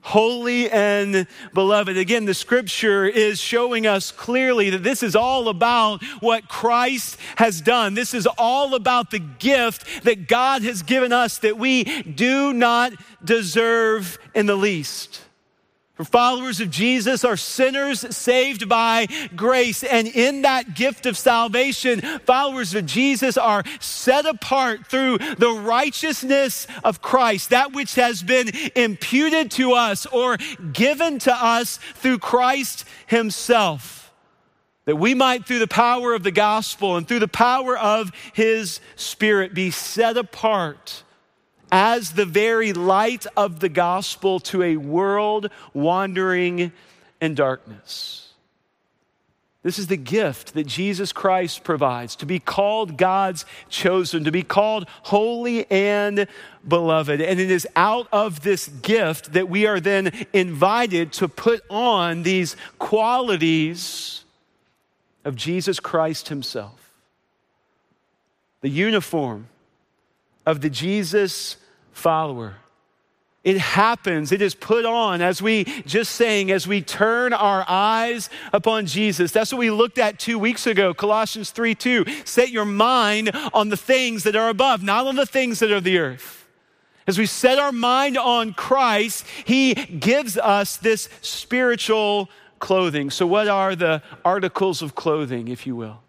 Holy 0.00 0.70
and 0.70 1.26
beloved. 1.52 1.96
Again, 1.96 2.24
the 2.24 2.32
scripture 2.32 3.04
is 3.04 3.40
showing 3.40 3.86
us 3.86 4.10
clearly 4.10 4.70
that 4.70 4.82
this 4.82 5.02
is 5.02 5.14
all 5.14 5.48
about 5.48 6.02
what 6.20 6.48
Christ 6.48 7.18
has 7.36 7.60
done. 7.60 7.94
This 7.94 8.14
is 8.14 8.26
all 8.38 8.74
about 8.74 9.10
the 9.10 9.18
gift 9.18 10.04
that 10.04 10.28
God 10.28 10.62
has 10.62 10.82
given 10.82 11.12
us 11.12 11.38
that 11.38 11.58
we 11.58 11.84
do 12.02 12.52
not 12.52 12.92
deserve 13.22 14.18
in 14.34 14.46
the 14.46 14.56
least. 14.56 15.20
For 15.98 16.04
followers 16.04 16.60
of 16.60 16.70
Jesus 16.70 17.24
are 17.24 17.36
sinners 17.36 18.16
saved 18.16 18.68
by 18.68 19.08
grace. 19.34 19.82
And 19.82 20.06
in 20.06 20.42
that 20.42 20.76
gift 20.76 21.06
of 21.06 21.18
salvation, 21.18 22.00
followers 22.20 22.72
of 22.72 22.86
Jesus 22.86 23.36
are 23.36 23.64
set 23.80 24.24
apart 24.24 24.86
through 24.86 25.18
the 25.18 25.50
righteousness 25.50 26.68
of 26.84 27.02
Christ, 27.02 27.50
that 27.50 27.72
which 27.72 27.96
has 27.96 28.22
been 28.22 28.48
imputed 28.76 29.50
to 29.52 29.72
us 29.72 30.06
or 30.06 30.36
given 30.72 31.18
to 31.18 31.34
us 31.34 31.80
through 31.94 32.20
Christ 32.20 32.84
Himself. 33.08 34.12
That 34.84 34.96
we 34.96 35.14
might, 35.14 35.46
through 35.46 35.58
the 35.58 35.66
power 35.66 36.14
of 36.14 36.22
the 36.22 36.30
gospel 36.30 36.96
and 36.96 37.08
through 37.08 37.18
the 37.18 37.26
power 37.26 37.76
of 37.76 38.12
His 38.34 38.80
Spirit, 38.94 39.52
be 39.52 39.72
set 39.72 40.16
apart 40.16 41.02
as 41.70 42.12
the 42.12 42.24
very 42.24 42.72
light 42.72 43.26
of 43.36 43.60
the 43.60 43.68
gospel 43.68 44.40
to 44.40 44.62
a 44.62 44.76
world 44.76 45.50
wandering 45.74 46.72
in 47.20 47.34
darkness. 47.34 48.28
This 49.64 49.78
is 49.78 49.88
the 49.88 49.96
gift 49.96 50.54
that 50.54 50.66
Jesus 50.66 51.12
Christ 51.12 51.64
provides 51.64 52.14
to 52.16 52.26
be 52.26 52.38
called 52.38 52.96
God's 52.96 53.44
chosen, 53.68 54.24
to 54.24 54.30
be 54.30 54.42
called 54.42 54.88
holy 55.02 55.70
and 55.70 56.26
beloved. 56.66 57.20
And 57.20 57.40
it 57.40 57.50
is 57.50 57.66
out 57.74 58.08
of 58.12 58.42
this 58.42 58.68
gift 58.68 59.32
that 59.32 59.48
we 59.48 59.66
are 59.66 59.80
then 59.80 60.26
invited 60.32 61.12
to 61.14 61.28
put 61.28 61.62
on 61.68 62.22
these 62.22 62.56
qualities 62.78 64.24
of 65.24 65.34
Jesus 65.34 65.80
Christ 65.80 66.28
Himself. 66.28 66.94
The 68.60 68.70
uniform 68.70 69.48
of 70.48 70.62
the 70.62 70.70
Jesus 70.70 71.58
follower. 71.92 72.56
It 73.44 73.58
happens. 73.58 74.32
It 74.32 74.40
is 74.40 74.54
put 74.54 74.86
on 74.86 75.20
as 75.20 75.42
we 75.42 75.64
just 75.84 76.12
saying, 76.12 76.50
as 76.50 76.66
we 76.66 76.80
turn 76.80 77.34
our 77.34 77.66
eyes 77.68 78.30
upon 78.50 78.86
Jesus. 78.86 79.30
That's 79.30 79.52
what 79.52 79.58
we 79.58 79.70
looked 79.70 79.98
at 79.98 80.18
two 80.18 80.38
weeks 80.38 80.66
ago, 80.66 80.94
Colossians 80.94 81.50
3 81.50 81.74
2. 81.74 82.04
Set 82.24 82.48
your 82.48 82.64
mind 82.64 83.30
on 83.52 83.68
the 83.68 83.76
things 83.76 84.22
that 84.22 84.34
are 84.36 84.48
above, 84.48 84.82
not 84.82 85.06
on 85.06 85.16
the 85.16 85.26
things 85.26 85.58
that 85.58 85.70
are 85.70 85.82
the 85.82 85.98
earth. 85.98 86.46
As 87.06 87.18
we 87.18 87.26
set 87.26 87.58
our 87.58 87.72
mind 87.72 88.16
on 88.16 88.54
Christ, 88.54 89.26
He 89.44 89.74
gives 89.74 90.38
us 90.38 90.78
this 90.78 91.10
spiritual 91.20 92.30
clothing. 92.58 93.10
So, 93.10 93.26
what 93.26 93.48
are 93.48 93.76
the 93.76 94.02
articles 94.24 94.80
of 94.80 94.94
clothing, 94.94 95.48
if 95.48 95.66
you 95.66 95.76
will? 95.76 96.00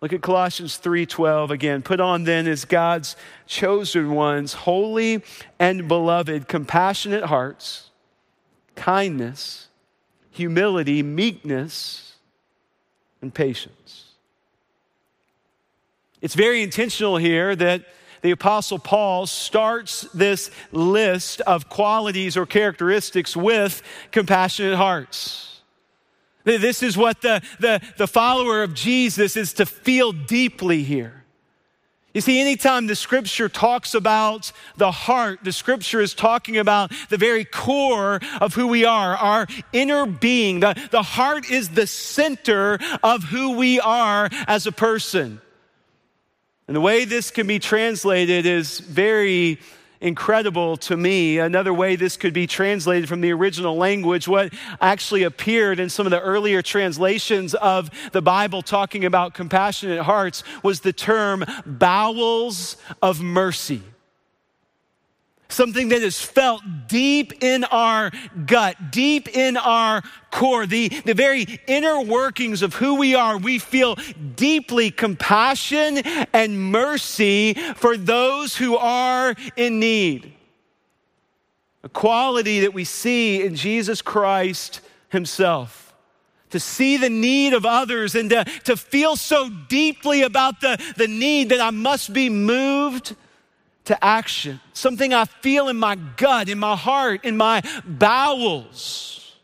Look 0.00 0.12
at 0.12 0.20
Colossians 0.20 0.76
3:12 0.76 1.50
again. 1.50 1.82
Put 1.82 2.00
on 2.00 2.24
then 2.24 2.46
as 2.46 2.64
God's 2.64 3.16
chosen 3.46 4.12
ones, 4.12 4.52
holy 4.52 5.22
and 5.58 5.88
beloved, 5.88 6.48
compassionate 6.48 7.24
hearts, 7.24 7.90
kindness, 8.74 9.68
humility, 10.30 11.02
meekness, 11.02 12.16
and 13.22 13.32
patience. 13.32 14.04
It's 16.20 16.34
very 16.34 16.62
intentional 16.62 17.16
here 17.16 17.56
that 17.56 17.84
the 18.20 18.30
Apostle 18.32 18.78
Paul 18.78 19.26
starts 19.26 20.02
this 20.12 20.50
list 20.72 21.40
of 21.42 21.68
qualities 21.68 22.36
or 22.36 22.44
characteristics 22.44 23.36
with 23.36 23.82
compassionate 24.10 24.76
hearts. 24.76 25.55
This 26.46 26.80
is 26.82 26.96
what 26.96 27.22
the, 27.22 27.42
the, 27.58 27.80
the 27.96 28.06
follower 28.06 28.62
of 28.62 28.72
Jesus 28.72 29.36
is 29.36 29.52
to 29.54 29.66
feel 29.66 30.12
deeply 30.12 30.84
here. 30.84 31.24
You 32.14 32.20
see, 32.22 32.40
anytime 32.40 32.86
the 32.86 32.94
scripture 32.94 33.48
talks 33.48 33.94
about 33.94 34.52
the 34.76 34.90
heart, 34.90 35.40
the 35.42 35.52
scripture 35.52 36.00
is 36.00 36.14
talking 36.14 36.56
about 36.56 36.92
the 37.10 37.18
very 37.18 37.44
core 37.44 38.20
of 38.40 38.54
who 38.54 38.68
we 38.68 38.86
are, 38.86 39.16
our 39.16 39.46
inner 39.72 40.06
being. 40.06 40.60
The, 40.60 40.80
the 40.92 41.02
heart 41.02 41.50
is 41.50 41.70
the 41.70 41.86
center 41.86 42.78
of 43.02 43.24
who 43.24 43.56
we 43.58 43.80
are 43.80 44.30
as 44.46 44.66
a 44.66 44.72
person. 44.72 45.42
And 46.68 46.76
the 46.76 46.80
way 46.80 47.04
this 47.04 47.30
can 47.30 47.48
be 47.48 47.58
translated 47.58 48.46
is 48.46 48.78
very 48.80 49.58
incredible 50.00 50.76
to 50.76 50.96
me. 50.96 51.38
Another 51.38 51.72
way 51.72 51.96
this 51.96 52.16
could 52.16 52.32
be 52.32 52.46
translated 52.46 53.08
from 53.08 53.20
the 53.20 53.32
original 53.32 53.76
language, 53.76 54.28
what 54.28 54.52
actually 54.80 55.22
appeared 55.22 55.80
in 55.80 55.88
some 55.88 56.06
of 56.06 56.10
the 56.10 56.20
earlier 56.20 56.62
translations 56.62 57.54
of 57.54 57.90
the 58.12 58.22
Bible 58.22 58.62
talking 58.62 59.04
about 59.04 59.34
compassionate 59.34 60.00
hearts 60.00 60.42
was 60.62 60.80
the 60.80 60.92
term 60.92 61.44
bowels 61.64 62.76
of 63.02 63.20
mercy 63.20 63.82
something 65.48 65.88
that 65.88 66.02
is 66.02 66.20
felt 66.20 66.62
deep 66.88 67.42
in 67.42 67.64
our 67.64 68.10
gut, 68.46 68.90
deep 68.90 69.28
in 69.28 69.56
our 69.56 70.02
core, 70.30 70.66
the, 70.66 70.88
the 70.88 71.14
very 71.14 71.46
inner 71.66 72.00
workings 72.00 72.62
of 72.62 72.74
who 72.74 72.96
we 72.96 73.14
are. 73.14 73.38
We 73.38 73.58
feel 73.58 73.96
deeply 74.34 74.90
compassion 74.90 75.98
and 76.32 76.70
mercy 76.72 77.54
for 77.54 77.96
those 77.96 78.56
who 78.56 78.76
are 78.76 79.34
in 79.56 79.78
need. 79.80 80.32
A 81.82 81.88
quality 81.88 82.60
that 82.60 82.74
we 82.74 82.84
see 82.84 83.42
in 83.42 83.54
Jesus 83.54 84.02
Christ 84.02 84.80
Himself 85.08 85.86
to 86.50 86.60
see 86.60 86.96
the 86.96 87.10
need 87.10 87.52
of 87.52 87.66
others 87.66 88.14
and 88.14 88.30
to, 88.30 88.44
to 88.64 88.76
feel 88.76 89.16
so 89.16 89.50
deeply 89.68 90.22
about 90.22 90.60
the, 90.60 90.80
the 90.96 91.08
need 91.08 91.50
that 91.50 91.60
I 91.60 91.70
must 91.70 92.12
be 92.12 92.30
moved 92.30 93.16
to 93.86 94.04
action, 94.04 94.60
something 94.72 95.14
I 95.14 95.24
feel 95.24 95.68
in 95.68 95.76
my 95.76 95.96
gut, 95.96 96.48
in 96.48 96.58
my 96.58 96.76
heart, 96.76 97.24
in 97.24 97.36
my 97.36 97.62
bowels. 97.84 99.36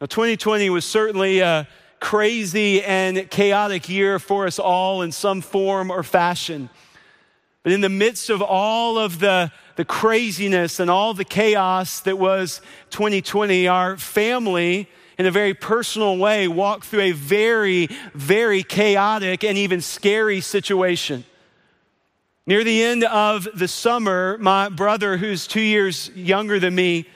Now, 0.00 0.06
2020 0.06 0.70
was 0.70 0.84
certainly 0.84 1.40
a 1.40 1.68
crazy 2.00 2.82
and 2.82 3.30
chaotic 3.30 3.88
year 3.88 4.18
for 4.18 4.46
us 4.46 4.58
all 4.58 5.02
in 5.02 5.12
some 5.12 5.40
form 5.40 5.90
or 5.90 6.02
fashion. 6.02 6.68
But 7.62 7.72
in 7.72 7.80
the 7.80 7.88
midst 7.88 8.28
of 8.28 8.42
all 8.42 8.98
of 8.98 9.20
the, 9.20 9.52
the 9.76 9.84
craziness 9.84 10.80
and 10.80 10.90
all 10.90 11.14
the 11.14 11.24
chaos 11.24 12.00
that 12.00 12.18
was 12.18 12.60
2020, 12.90 13.68
our 13.68 13.96
family, 13.96 14.88
in 15.16 15.26
a 15.26 15.30
very 15.30 15.54
personal 15.54 16.16
way, 16.18 16.48
walked 16.48 16.86
through 16.86 17.02
a 17.02 17.12
very, 17.12 17.88
very 18.14 18.64
chaotic 18.64 19.44
and 19.44 19.56
even 19.56 19.80
scary 19.80 20.40
situation. 20.40 21.24
Near 22.44 22.64
the 22.64 22.82
end 22.82 23.04
of 23.04 23.46
the 23.54 23.68
summer, 23.68 24.36
my 24.38 24.68
brother, 24.68 25.16
who's 25.16 25.46
two 25.46 25.60
years 25.60 26.10
younger 26.16 26.58
than 26.58 26.74
me, 26.74 27.06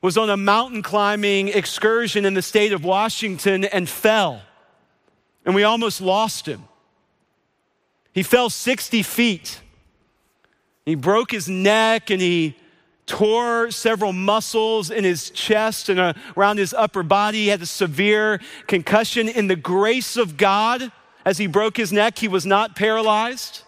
was 0.00 0.16
on 0.16 0.30
a 0.30 0.36
mountain 0.36 0.82
climbing 0.82 1.48
excursion 1.48 2.24
in 2.24 2.34
the 2.34 2.42
state 2.42 2.72
of 2.72 2.84
Washington 2.84 3.64
and 3.64 3.88
fell. 3.88 4.40
And 5.44 5.54
we 5.54 5.64
almost 5.64 6.00
lost 6.00 6.46
him. 6.46 6.62
He 8.12 8.22
fell 8.22 8.50
60 8.50 9.02
feet. 9.02 9.60
He 10.86 10.94
broke 10.94 11.32
his 11.32 11.48
neck 11.48 12.10
and 12.10 12.22
he 12.22 12.56
tore 13.06 13.72
several 13.72 14.12
muscles 14.12 14.90
in 14.92 15.02
his 15.02 15.30
chest 15.30 15.88
and 15.88 16.14
around 16.36 16.58
his 16.58 16.72
upper 16.72 17.02
body. 17.02 17.38
He 17.38 17.48
had 17.48 17.62
a 17.62 17.66
severe 17.66 18.40
concussion. 18.68 19.28
In 19.28 19.48
the 19.48 19.56
grace 19.56 20.16
of 20.16 20.36
God, 20.36 20.92
as 21.24 21.38
he 21.38 21.48
broke 21.48 21.76
his 21.76 21.92
neck, 21.92 22.18
he 22.18 22.28
was 22.28 22.46
not 22.46 22.76
paralyzed 22.76 23.64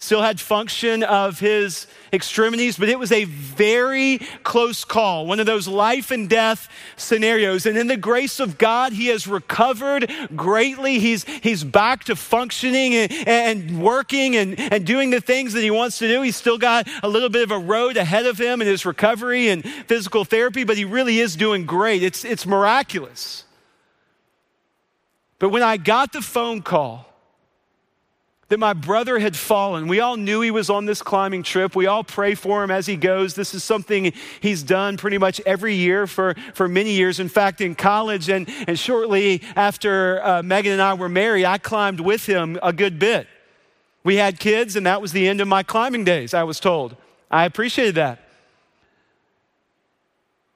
still 0.00 0.22
had 0.22 0.40
function 0.40 1.02
of 1.02 1.40
his 1.40 1.88
extremities, 2.12 2.78
but 2.78 2.88
it 2.88 2.98
was 2.98 3.10
a 3.10 3.24
very 3.24 4.18
close 4.44 4.84
call, 4.84 5.26
one 5.26 5.40
of 5.40 5.46
those 5.46 5.66
life 5.66 6.12
and 6.12 6.28
death 6.28 6.68
scenarios. 6.96 7.66
And 7.66 7.76
in 7.76 7.88
the 7.88 7.96
grace 7.96 8.38
of 8.38 8.58
God, 8.58 8.92
he 8.92 9.08
has 9.08 9.26
recovered 9.26 10.10
greatly. 10.36 11.00
He's, 11.00 11.24
he's 11.24 11.64
back 11.64 12.04
to 12.04 12.14
functioning 12.14 12.94
and, 12.94 13.12
and 13.28 13.82
working 13.82 14.36
and, 14.36 14.58
and 14.58 14.86
doing 14.86 15.10
the 15.10 15.20
things 15.20 15.52
that 15.54 15.62
he 15.62 15.70
wants 15.70 15.98
to 15.98 16.06
do. 16.06 16.22
He's 16.22 16.36
still 16.36 16.58
got 16.58 16.88
a 17.02 17.08
little 17.08 17.28
bit 17.28 17.42
of 17.42 17.50
a 17.50 17.58
road 17.58 17.96
ahead 17.96 18.24
of 18.24 18.40
him 18.40 18.62
in 18.62 18.68
his 18.68 18.86
recovery 18.86 19.48
and 19.48 19.64
physical 19.64 20.24
therapy, 20.24 20.62
but 20.62 20.76
he 20.76 20.84
really 20.84 21.18
is 21.18 21.34
doing 21.34 21.66
great. 21.66 22.04
It's, 22.04 22.24
it's 22.24 22.46
miraculous. 22.46 23.44
But 25.40 25.48
when 25.48 25.64
I 25.64 25.76
got 25.76 26.12
the 26.12 26.22
phone 26.22 26.62
call, 26.62 27.07
that 28.48 28.58
my 28.58 28.72
brother 28.72 29.18
had 29.18 29.36
fallen. 29.36 29.88
We 29.88 30.00
all 30.00 30.16
knew 30.16 30.40
he 30.40 30.50
was 30.50 30.70
on 30.70 30.86
this 30.86 31.02
climbing 31.02 31.42
trip. 31.42 31.76
We 31.76 31.86
all 31.86 32.02
pray 32.02 32.34
for 32.34 32.64
him 32.64 32.70
as 32.70 32.86
he 32.86 32.96
goes. 32.96 33.34
This 33.34 33.52
is 33.52 33.62
something 33.62 34.12
he's 34.40 34.62
done 34.62 34.96
pretty 34.96 35.18
much 35.18 35.40
every 35.44 35.74
year 35.74 36.06
for, 36.06 36.34
for 36.54 36.66
many 36.66 36.92
years. 36.92 37.20
In 37.20 37.28
fact, 37.28 37.60
in 37.60 37.74
college 37.74 38.30
and, 38.30 38.48
and 38.66 38.78
shortly 38.78 39.42
after 39.54 40.24
uh, 40.24 40.42
Megan 40.42 40.72
and 40.72 40.82
I 40.82 40.94
were 40.94 41.10
married, 41.10 41.44
I 41.44 41.58
climbed 41.58 42.00
with 42.00 42.24
him 42.24 42.58
a 42.62 42.72
good 42.72 42.98
bit. 42.98 43.26
We 44.02 44.16
had 44.16 44.38
kids, 44.38 44.76
and 44.76 44.86
that 44.86 45.02
was 45.02 45.12
the 45.12 45.28
end 45.28 45.42
of 45.42 45.48
my 45.48 45.62
climbing 45.62 46.04
days, 46.04 46.32
I 46.32 46.44
was 46.44 46.58
told. 46.58 46.96
I 47.30 47.44
appreciated 47.44 47.96
that. 47.96 48.20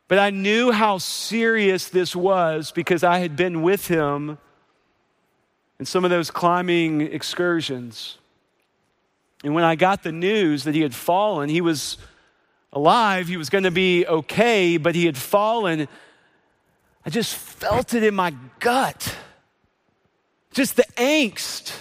But 0.09 0.19
I 0.19 0.31
knew 0.31 0.73
how 0.73 0.97
serious 0.99 1.89
this 1.89 2.17
was 2.17 2.71
because 2.71 3.05
I 3.05 3.19
had 3.19 3.37
been 3.37 3.61
with 3.61 3.89
him 3.89 4.39
in 5.83 5.87
some 5.87 6.05
of 6.05 6.13
those 6.13 6.31
climbing 6.31 7.01
excursions. 7.01 8.17
And 9.43 9.53
when 9.53 9.65
I 9.65 9.75
got 9.75 10.05
the 10.05 10.13
news 10.13 10.63
that 10.63 10.77
he 10.77 10.81
had 10.81 10.95
fallen, 10.95 11.49
he 11.49 11.61
was 11.61 11.99
alive, 12.73 13.27
he 13.27 13.37
was 13.37 13.51
going 13.51 13.65
to 13.65 13.73
be 13.73 14.07
okay, 14.07 14.77
but 14.77 14.95
he 14.95 15.07
had 15.07 15.17
fallen. 15.17 15.89
I 17.05 17.11
just 17.11 17.35
felt 17.35 17.95
it 17.95 18.05
in 18.05 18.15
my 18.15 18.33
gut. 18.61 19.17
Just 20.53 20.77
the 20.77 20.85
angst. 20.97 21.75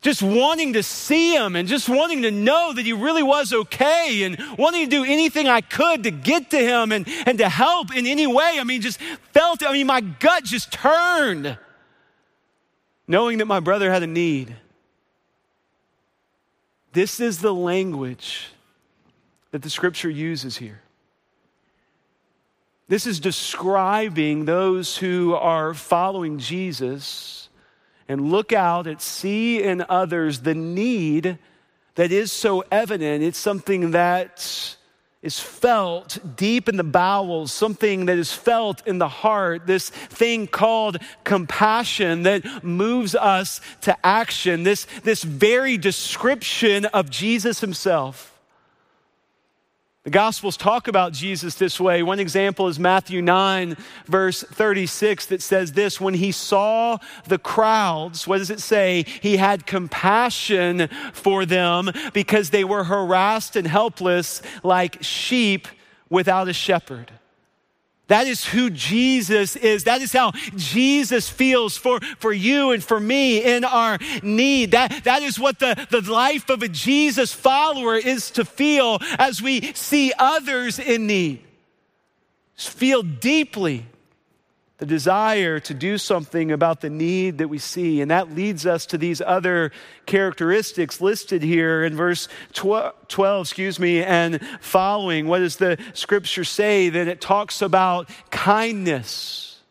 Just 0.00 0.20
wanting 0.20 0.72
to 0.72 0.82
see 0.82 1.32
him 1.32 1.54
and 1.54 1.68
just 1.68 1.88
wanting 1.88 2.22
to 2.22 2.32
know 2.32 2.72
that 2.72 2.84
he 2.84 2.92
really 2.92 3.22
was 3.22 3.52
okay 3.52 4.24
and 4.24 4.36
wanting 4.58 4.82
to 4.82 4.90
do 4.90 5.04
anything 5.04 5.46
I 5.46 5.60
could 5.60 6.02
to 6.02 6.10
get 6.10 6.50
to 6.50 6.58
him 6.58 6.90
and, 6.90 7.06
and 7.24 7.38
to 7.38 7.48
help 7.48 7.94
in 7.94 8.04
any 8.04 8.26
way. 8.26 8.56
I 8.58 8.64
mean, 8.64 8.80
just 8.80 8.98
felt, 9.30 9.62
I 9.64 9.72
mean, 9.72 9.86
my 9.86 10.00
gut 10.00 10.42
just 10.42 10.72
turned 10.72 11.56
knowing 13.06 13.38
that 13.38 13.46
my 13.46 13.60
brother 13.60 13.90
had 13.90 14.02
a 14.02 14.06
need. 14.06 14.54
This 16.92 17.20
is 17.20 17.38
the 17.40 17.54
language 17.54 18.48
that 19.50 19.62
the 19.62 19.70
scripture 19.70 20.10
uses 20.10 20.56
here. 20.56 20.80
This 22.86 23.06
is 23.06 23.18
describing 23.18 24.44
those 24.44 24.96
who 24.96 25.34
are 25.34 25.74
following 25.74 26.38
Jesus 26.38 27.48
and 28.08 28.30
look 28.30 28.52
out 28.52 28.86
and 28.86 29.00
see 29.00 29.62
in 29.62 29.84
others 29.88 30.40
the 30.40 30.54
need 30.54 31.38
that 31.94 32.12
is 32.12 32.30
so 32.30 32.64
evident. 32.70 33.24
It's 33.24 33.38
something 33.38 33.92
that 33.92 34.76
is 35.24 35.40
felt 35.40 36.18
deep 36.36 36.68
in 36.68 36.76
the 36.76 36.84
bowels, 36.84 37.50
something 37.50 38.04
that 38.06 38.18
is 38.18 38.32
felt 38.32 38.86
in 38.86 38.98
the 38.98 39.08
heart, 39.08 39.66
this 39.66 39.88
thing 39.88 40.46
called 40.46 40.98
compassion 41.24 42.24
that 42.24 42.62
moves 42.62 43.14
us 43.14 43.62
to 43.80 43.96
action, 44.06 44.64
this, 44.64 44.86
this 45.02 45.24
very 45.24 45.78
description 45.78 46.84
of 46.86 47.08
Jesus 47.08 47.60
himself. 47.60 48.33
The 50.04 50.10
Gospels 50.10 50.58
talk 50.58 50.86
about 50.86 51.14
Jesus 51.14 51.54
this 51.54 51.80
way. 51.80 52.02
One 52.02 52.20
example 52.20 52.68
is 52.68 52.78
Matthew 52.78 53.22
9, 53.22 53.74
verse 54.04 54.42
36, 54.42 55.24
that 55.26 55.40
says 55.40 55.72
this 55.72 55.98
When 55.98 56.12
he 56.12 56.30
saw 56.30 56.98
the 57.26 57.38
crowds, 57.38 58.28
what 58.28 58.36
does 58.36 58.50
it 58.50 58.60
say? 58.60 59.06
He 59.22 59.38
had 59.38 59.64
compassion 59.64 60.90
for 61.14 61.46
them 61.46 61.90
because 62.12 62.50
they 62.50 62.64
were 62.64 62.84
harassed 62.84 63.56
and 63.56 63.66
helpless 63.66 64.42
like 64.62 65.02
sheep 65.02 65.68
without 66.10 66.48
a 66.48 66.52
shepherd. 66.52 67.10
That 68.08 68.26
is 68.26 68.44
who 68.44 68.68
Jesus 68.68 69.56
is. 69.56 69.84
That 69.84 70.02
is 70.02 70.12
how 70.12 70.32
Jesus 70.56 71.28
feels 71.28 71.76
for, 71.76 72.00
for 72.18 72.32
you 72.32 72.72
and 72.72 72.84
for 72.84 73.00
me 73.00 73.42
in 73.42 73.64
our 73.64 73.98
need. 74.22 74.72
That, 74.72 75.04
that 75.04 75.22
is 75.22 75.38
what 75.38 75.58
the, 75.58 75.86
the 75.90 76.02
life 76.02 76.50
of 76.50 76.62
a 76.62 76.68
Jesus 76.68 77.32
follower 77.32 77.96
is 77.96 78.30
to 78.32 78.44
feel 78.44 78.98
as 79.18 79.40
we 79.40 79.72
see 79.72 80.12
others 80.18 80.78
in 80.78 81.06
need. 81.06 81.42
Feel 82.56 83.02
deeply 83.02 83.86
the 84.84 84.88
desire 84.88 85.58
to 85.58 85.72
do 85.72 85.96
something 85.96 86.52
about 86.52 86.82
the 86.82 86.90
need 86.90 87.38
that 87.38 87.48
we 87.48 87.56
see. 87.56 88.02
And 88.02 88.10
that 88.10 88.34
leads 88.34 88.66
us 88.66 88.84
to 88.86 88.98
these 88.98 89.22
other 89.22 89.72
characteristics 90.04 91.00
listed 91.00 91.42
here 91.42 91.84
in 91.84 91.96
verse 91.96 92.28
12, 92.52 93.46
excuse 93.46 93.80
me, 93.80 94.02
and 94.02 94.40
following. 94.60 95.26
What 95.26 95.38
does 95.38 95.56
the 95.56 95.78
scripture 95.94 96.44
say? 96.44 96.90
That 96.90 97.08
it 97.08 97.22
talks 97.22 97.62
about 97.62 98.10
kindness. 98.30 99.62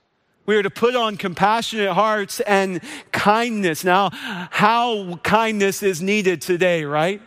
We 0.48 0.56
are 0.56 0.64
to 0.64 0.72
put 0.72 0.96
on 0.96 1.18
compassionate 1.18 1.92
hearts 1.92 2.40
and 2.40 2.82
kindness. 3.12 3.84
Now, 3.84 4.10
how 4.12 5.18
kindness 5.18 5.84
is 5.84 6.02
needed 6.02 6.42
today, 6.42 6.86
right? 6.86 7.22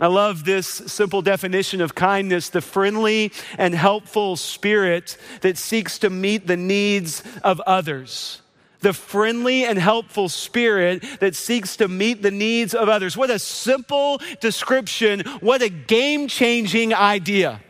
I 0.00 0.06
love 0.06 0.44
this 0.46 0.66
simple 0.66 1.20
definition 1.20 1.82
of 1.82 1.94
kindness 1.94 2.48
the 2.48 2.62
friendly 2.62 3.32
and 3.58 3.74
helpful 3.74 4.36
spirit 4.36 5.18
that 5.42 5.58
seeks 5.58 5.98
to 5.98 6.08
meet 6.08 6.46
the 6.46 6.56
needs 6.56 7.22
of 7.44 7.60
others. 7.60 8.40
The 8.80 8.94
friendly 8.94 9.66
and 9.66 9.78
helpful 9.78 10.30
spirit 10.30 11.04
that 11.20 11.34
seeks 11.34 11.76
to 11.76 11.88
meet 11.88 12.22
the 12.22 12.30
needs 12.30 12.74
of 12.74 12.88
others. 12.88 13.14
What 13.14 13.28
a 13.28 13.38
simple 13.38 14.22
description. 14.40 15.20
What 15.40 15.60
a 15.60 15.68
game 15.68 16.28
changing 16.28 16.94
idea. 16.94 17.60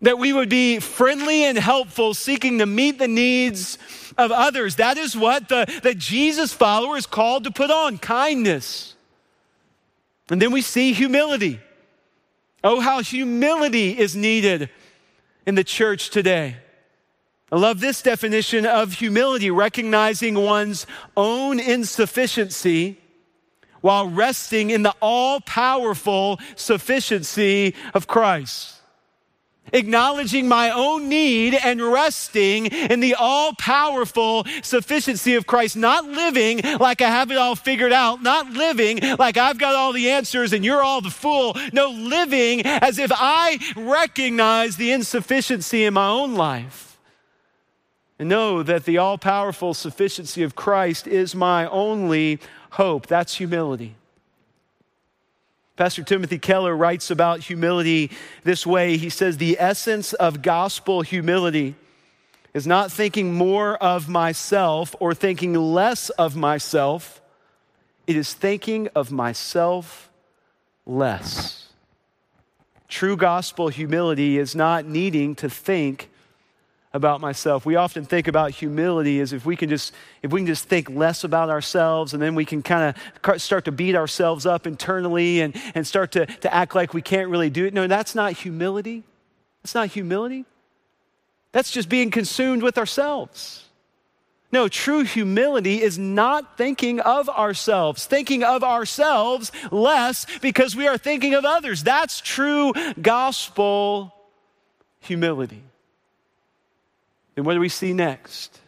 That 0.00 0.18
we 0.18 0.32
would 0.32 0.48
be 0.48 0.78
friendly 0.78 1.44
and 1.44 1.58
helpful, 1.58 2.14
seeking 2.14 2.58
to 2.60 2.64
meet 2.64 2.98
the 2.98 3.06
needs 3.06 3.76
of 4.16 4.32
others. 4.32 4.76
That 4.76 4.96
is 4.96 5.14
what 5.14 5.50
the, 5.50 5.66
the 5.82 5.94
Jesus 5.94 6.54
follower 6.54 6.96
is 6.96 7.04
called 7.04 7.44
to 7.44 7.50
put 7.50 7.70
on 7.70 7.98
kindness. 7.98 8.94
And 10.30 10.40
then 10.40 10.52
we 10.52 10.62
see 10.62 10.92
humility. 10.92 11.60
Oh, 12.62 12.80
how 12.80 13.02
humility 13.02 13.98
is 13.98 14.14
needed 14.16 14.70
in 15.46 15.54
the 15.54 15.64
church 15.64 16.10
today. 16.10 16.56
I 17.52 17.56
love 17.56 17.80
this 17.80 18.00
definition 18.00 18.64
of 18.64 18.92
humility, 18.92 19.50
recognizing 19.50 20.34
one's 20.34 20.86
own 21.16 21.58
insufficiency 21.58 22.98
while 23.80 24.08
resting 24.08 24.70
in 24.70 24.82
the 24.82 24.94
all 25.00 25.40
powerful 25.40 26.38
sufficiency 26.54 27.74
of 27.92 28.06
Christ 28.06 28.79
acknowledging 29.72 30.48
my 30.48 30.70
own 30.70 31.08
need 31.08 31.54
and 31.54 31.80
resting 31.80 32.66
in 32.66 33.00
the 33.00 33.14
all 33.14 33.54
powerful 33.54 34.44
sufficiency 34.62 35.34
of 35.34 35.46
Christ, 35.46 35.76
not 35.76 36.04
living 36.04 36.60
like 36.78 37.00
I 37.02 37.08
have 37.08 37.30
it 37.30 37.38
all 37.38 37.56
figured 37.56 37.92
out, 37.92 38.22
not 38.22 38.50
living 38.50 38.98
like 39.18 39.36
I've 39.36 39.58
got 39.58 39.74
all 39.74 39.92
the 39.92 40.10
answers 40.10 40.52
and 40.52 40.64
you're 40.64 40.82
all 40.82 41.00
the 41.00 41.10
fool. 41.10 41.56
No, 41.72 41.90
living 41.90 42.62
as 42.64 42.98
if 42.98 43.12
I 43.14 43.58
recognize 43.76 44.76
the 44.76 44.92
insufficiency 44.92 45.84
in 45.84 45.94
my 45.94 46.08
own 46.08 46.34
life 46.34 46.98
and 48.18 48.28
know 48.28 48.62
that 48.62 48.84
the 48.84 48.98
all 48.98 49.18
powerful 49.18 49.72
sufficiency 49.72 50.42
of 50.42 50.54
Christ 50.54 51.06
is 51.06 51.34
my 51.34 51.66
only 51.66 52.38
hope. 52.72 53.06
That's 53.06 53.36
humility. 53.36 53.96
Pastor 55.80 56.02
Timothy 56.02 56.38
Keller 56.38 56.76
writes 56.76 57.10
about 57.10 57.40
humility 57.40 58.10
this 58.44 58.66
way. 58.66 58.98
He 58.98 59.08
says, 59.08 59.38
The 59.38 59.56
essence 59.58 60.12
of 60.12 60.42
gospel 60.42 61.00
humility 61.00 61.74
is 62.52 62.66
not 62.66 62.92
thinking 62.92 63.32
more 63.32 63.78
of 63.78 64.06
myself 64.06 64.94
or 65.00 65.14
thinking 65.14 65.54
less 65.54 66.10
of 66.10 66.36
myself, 66.36 67.22
it 68.06 68.14
is 68.14 68.34
thinking 68.34 68.90
of 68.94 69.10
myself 69.10 70.10
less. 70.84 71.70
True 72.86 73.16
gospel 73.16 73.68
humility 73.68 74.36
is 74.36 74.54
not 74.54 74.84
needing 74.84 75.34
to 75.36 75.48
think 75.48 76.09
about 76.92 77.20
myself. 77.20 77.64
We 77.64 77.76
often 77.76 78.04
think 78.04 78.26
about 78.26 78.50
humility 78.50 79.20
as 79.20 79.32
if 79.32 79.46
we 79.46 79.56
can 79.56 79.68
just 79.68 79.92
if 80.22 80.32
we 80.32 80.40
can 80.40 80.46
just 80.46 80.64
think 80.64 80.90
less 80.90 81.22
about 81.22 81.48
ourselves 81.48 82.14
and 82.14 82.22
then 82.22 82.34
we 82.34 82.44
can 82.44 82.62
kind 82.62 82.96
of 83.24 83.40
start 83.40 83.64
to 83.66 83.72
beat 83.72 83.94
ourselves 83.94 84.44
up 84.44 84.66
internally 84.66 85.40
and, 85.40 85.56
and 85.74 85.86
start 85.86 86.12
to, 86.12 86.26
to 86.26 86.52
act 86.52 86.74
like 86.74 86.92
we 86.92 87.02
can't 87.02 87.28
really 87.28 87.50
do 87.50 87.64
it. 87.64 87.74
No, 87.74 87.86
that's 87.86 88.14
not 88.14 88.32
humility. 88.32 89.04
That's 89.62 89.74
not 89.74 89.88
humility. 89.88 90.46
That's 91.52 91.70
just 91.70 91.88
being 91.88 92.10
consumed 92.10 92.62
with 92.62 92.76
ourselves. 92.76 93.66
No, 94.52 94.66
true 94.66 95.04
humility 95.04 95.80
is 95.80 95.96
not 95.96 96.56
thinking 96.56 96.98
of 96.98 97.28
ourselves, 97.28 98.06
thinking 98.06 98.42
of 98.42 98.64
ourselves 98.64 99.52
less 99.70 100.26
because 100.40 100.74
we 100.74 100.88
are 100.88 100.98
thinking 100.98 101.34
of 101.34 101.44
others. 101.44 101.84
That's 101.84 102.20
true 102.20 102.72
gospel 103.00 104.12
humility. 104.98 105.62
Then 107.34 107.44
what 107.44 107.54
do 107.54 107.60
we 107.60 107.68
see 107.68 107.92
next? 107.92 108.60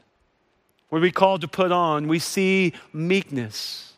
What 0.89 0.99
are 0.99 1.03
we 1.03 1.11
called 1.11 1.41
to 1.41 1.49
put 1.49 1.73
on? 1.73 2.07
We 2.07 2.19
see 2.19 2.75
meekness. 2.93 3.93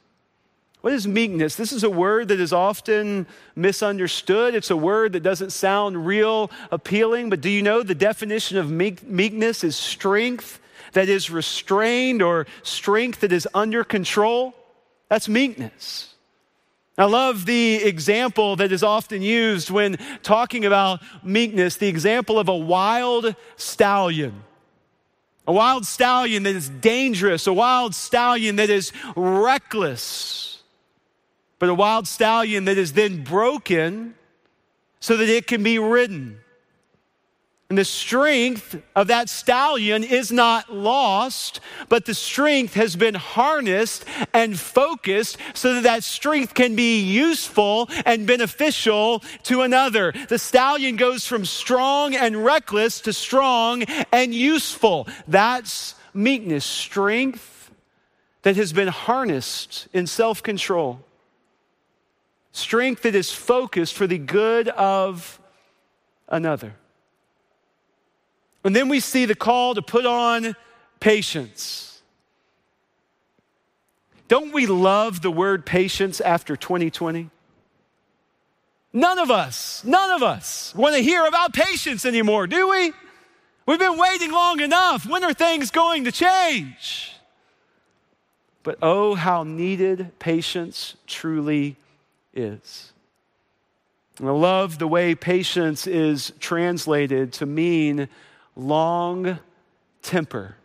What 0.81 0.92
is 0.92 1.09
meekness? 1.09 1.57
This 1.57 1.72
is 1.72 1.83
a 1.83 1.88
word 1.88 2.29
that 2.29 2.38
is 2.38 2.53
often 2.53 3.27
misunderstood. 3.57 4.55
It's 4.55 4.70
a 4.70 4.77
word 4.77 5.14
that 5.14 5.22
doesn't 5.22 5.50
sound 5.50 6.07
real 6.07 6.50
appealing, 6.70 7.31
but 7.31 7.40
do 7.40 7.48
you 7.48 7.62
know 7.62 7.83
the 7.83 7.94
definition 7.94 8.59
of 8.59 8.70
meek- 8.70 9.03
meekness 9.03 9.64
is 9.64 9.77
strength 9.77 10.61
that 10.92 11.09
is 11.09 11.31
restrained 11.31 12.20
or 12.20 12.46
strength 12.62 13.20
that 13.20 13.33
is 13.33 13.48
under 13.55 13.83
control? 13.83 14.55
That's 15.09 15.29
meekness. 15.29 16.14
I 16.96 17.07
love 17.07 17.46
the 17.46 17.77
example 17.77 18.55
that 18.57 18.70
is 18.70 18.83
often 18.83 19.20
used 19.20 19.70
when 19.70 19.96
talking 20.22 20.64
about 20.64 21.00
meekness, 21.24 21.77
the 21.77 21.88
example 21.88 22.38
of 22.38 22.48
a 22.48 22.57
wild 22.57 23.35
stallion. 23.57 24.44
A 25.47 25.53
wild 25.53 25.87
stallion 25.87 26.43
that 26.45 26.57
is 26.57 26.69
dangerous, 26.69 27.47
a 27.47 27.53
wild 27.53 27.95
stallion 27.95 28.57
that 28.57 28.71
is 28.71 28.93
reckless, 29.15 30.63
but 31.59 31.69
a 31.69 31.75
wild 31.75 32.09
stallion 32.09 32.65
that 32.65 32.79
is 32.79 32.95
then 32.95 33.23
broken 33.25 34.15
so 35.01 35.17
that 35.17 35.29
it 35.29 35.47
can 35.47 35.63
be 35.63 35.79
ridden. 35.79 36.41
And 37.70 37.79
the 37.79 37.85
strength 37.85 38.81
of 38.94 39.07
that 39.07 39.31
stallion 39.31 40.05
is 40.05 40.31
not 40.31 40.72
lost, 40.72 41.61
but 41.88 42.05
the 42.05 42.12
strength 42.14 42.74
has 42.74 42.94
been 42.94 43.14
harnessed 43.14 44.05
and 44.35 44.59
focused 44.59 45.38
so 45.55 45.74
that 45.74 45.85
that 45.85 46.05
strength 46.05 46.53
can 46.53 46.77
be 46.77 47.00
useful 47.00 47.88
and 48.05 48.27
beneficial 48.27 49.20
to 49.44 49.62
another. 49.62 50.12
The 50.29 50.38
stallion 50.38 50.96
goes 50.96 51.27
from 51.27 51.46
strong 51.46 52.14
and 52.14 52.44
reckless 52.44 53.00
to 53.03 53.14
strong 53.14 53.85
and 54.12 54.35
useful. 54.35 55.09
That's 55.27 55.94
meekness, 56.12 56.66
strength 56.66 57.70
that 58.42 58.57
has 58.57 58.74
been 58.74 58.88
harnessed 58.88 59.88
in 59.94 60.07
self 60.07 60.42
control, 60.42 61.00
strength 62.53 63.03
that 63.03 63.14
is 63.14 63.33
focused 63.33 63.94
for 63.94 64.07
the 64.07 64.18
good 64.18 64.68
of 64.68 65.40
another. 66.29 66.74
And 68.64 68.74
then 68.74 68.88
we 68.88 68.98
see 68.98 69.27
the 69.27 69.35
call 69.35 69.74
to 69.74 69.83
put 69.83 70.07
on 70.07 70.57
patience. 70.98 72.03
Don't 74.27 74.53
we 74.53 74.66
love 74.66 75.20
the 75.20 75.31
word 75.31 75.66
patience 75.66 76.20
after 76.20 76.57
2020? 76.57 77.31
None 78.92 79.18
of 79.18 79.31
us, 79.31 79.85
none 79.85 80.12
of 80.12 80.22
us 80.22 80.74
want 80.74 80.94
to 80.94 81.03
hear 81.03 81.27
about 81.27 81.53
patience 81.53 82.07
anymore, 82.07 82.46
do 82.46 82.70
we? 82.70 82.92
We've 83.66 83.79
been 83.79 83.98
waiting 83.98 84.31
long 84.31 84.61
enough. 84.61 85.07
When 85.07 85.24
are 85.24 85.35
things 85.35 85.70
going 85.70 86.05
to 86.05 86.12
change? 86.12 87.12
But 88.62 88.79
oh, 88.81 89.14
how 89.14 89.42
needed 89.42 90.18
patience 90.18 90.96
truly 91.07 91.77
is. 92.33 92.92
And 94.18 94.29
I 94.29 94.33
love 94.33 94.79
the 94.79 94.87
way 94.87 95.14
patience 95.14 95.87
is 95.87 96.33
translated 96.38 97.33
to 97.35 97.46
mean 97.46 98.09
long 98.57 99.38
temper. 100.03 100.57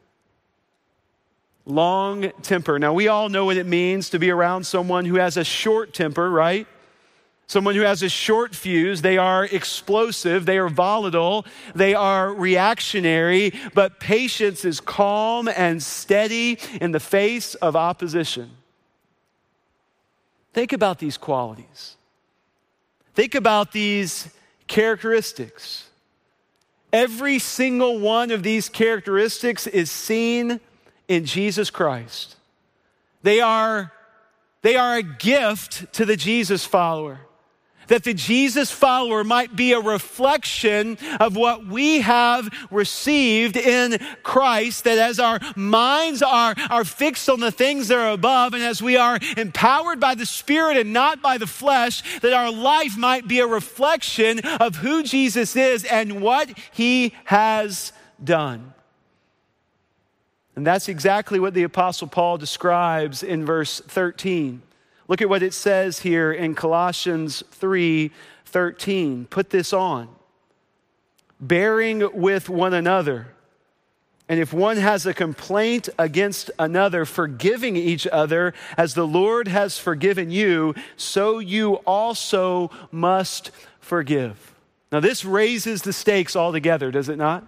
Long 1.66 2.32
temper. 2.42 2.80
Now, 2.80 2.94
we 2.94 3.08
all 3.08 3.30
know 3.30 3.46
what 3.46 3.58
it 3.58 3.66
means 3.66 4.10
to 4.12 4.20
be 4.20 4.32
around 4.32 4.66
someone 4.66 5.06
who 5.06 5.16
has 5.16 5.38
a 5.38 5.44
short 5.44 5.94
temper, 5.94 6.30
right? 6.30 6.68
Someone 7.48 7.74
who 7.74 7.82
has 7.82 8.04
a 8.04 8.10
short 8.10 8.54
fuse, 8.54 9.02
they 9.02 9.18
are 9.18 9.44
explosive, 9.46 10.46
they 10.46 10.60
are 10.60 10.70
volatile, 10.70 11.48
they 11.74 11.96
are 11.96 12.32
reactionary, 12.32 13.54
but 13.74 14.00
patience 14.00 14.66
is 14.66 14.80
calm 14.80 15.48
and 15.48 15.82
steady 15.82 16.60
in 16.80 16.92
the 16.92 17.00
face 17.00 17.56
of 17.56 17.76
opposition. 17.76 18.52
Think 20.54 20.74
about 20.74 21.00
these 21.00 21.18
qualities. 21.18 21.98
Think 23.16 23.34
about 23.34 23.72
these 23.72 24.30
characteristics. 24.68 25.89
Every 26.92 27.40
single 27.40 28.00
one 28.00 28.32
of 28.32 28.44
these 28.44 28.70
characteristics 28.70 29.68
is 29.68 29.92
seen 29.92 30.60
in 31.08 31.26
Jesus 31.26 31.70
Christ. 31.70 32.36
They 33.22 33.42
are, 33.42 33.92
they 34.62 34.76
are 34.76 34.98
a 34.98 35.04
gift 35.04 35.94
to 35.94 36.06
the 36.06 36.16
Jesus 36.16 36.66
follower 36.66 37.20
that 37.90 38.04
the 38.04 38.14
Jesus 38.14 38.72
follower 38.72 39.24
might 39.24 39.56
be 39.56 39.74
a 39.74 39.80
reflection 39.80 40.98
of 41.20 41.36
what 41.36 41.66
we 41.66 42.02
have 42.02 42.50
received 42.72 43.58
in 43.58 44.00
Christ, 44.24 44.86
that 44.86 44.98
as 44.98 45.20
our 45.20 45.40
minds 45.56 46.22
are, 46.22 46.56
are 46.70 46.86
fixed 46.86 47.30
on 47.30 47.40
the 47.40 47.52
things 47.52 47.90
that 47.90 47.98
are 47.98 48.12
above, 48.12 48.54
and 48.54 48.64
as 48.64 48.82
we 48.82 48.96
are 48.98 49.20
empowered 49.38 50.00
by 50.00 50.16
the 50.16 50.26
Spirit 50.26 50.78
and 50.78 50.94
not 50.94 51.22
by 51.22 51.38
the 51.38 51.48
flesh, 51.48 52.20
that 52.22 52.34
our 52.34 52.52
life 52.52 52.98
might 52.98 53.28
be 53.28 53.40
a 53.40 53.48
reflection 53.48 54.40
of 54.40 54.78
who 54.78 55.04
Jesus 55.04 55.56
is 55.56 55.84
and 55.86 56.22
what 56.22 56.50
he 56.72 57.14
has 57.26 57.92
done. 58.24 58.74
And 60.56 60.68
that's 60.68 60.90
exactly 60.90 61.40
what 61.40 61.54
the 61.54 61.64
Apostle 61.64 62.08
Paul 62.08 62.38
describes 62.38 63.24
in 63.24 63.46
verse 63.46 63.80
13. 63.88 64.62
Look 65.10 65.24
at 65.24 65.28
what 65.28 65.42
it 65.42 65.56
says 65.56 66.00
here 66.00 66.32
in 66.32 66.56
Colossians 66.56 67.44
3 67.52 68.12
13. 68.46 69.26
Put 69.30 69.50
this 69.50 69.74
on. 69.74 70.08
Bearing 71.42 72.08
with 72.14 72.48
one 72.48 72.74
another. 72.74 73.28
And 74.28 74.40
if 74.40 74.54
one 74.54 74.78
has 74.78 75.08
a 75.08 75.14
complaint 75.14 75.90
against 75.98 76.52
another, 76.60 77.06
forgiving 77.06 77.76
each 77.76 78.06
other 78.08 78.54
as 78.78 78.94
the 78.94 79.08
Lord 79.08 79.48
has 79.48 79.80
forgiven 79.80 80.30
you, 80.30 80.76
so 80.96 81.40
you 81.40 81.76
also 81.88 82.70
must 82.92 83.50
forgive. 83.80 84.54
Now, 84.92 85.00
this 85.00 85.26
raises 85.26 85.82
the 85.82 85.94
stakes 85.94 86.36
altogether, 86.36 86.92
does 86.92 87.10
it 87.10 87.18
not? 87.18 87.46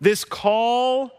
This 0.00 0.24
call 0.24 1.10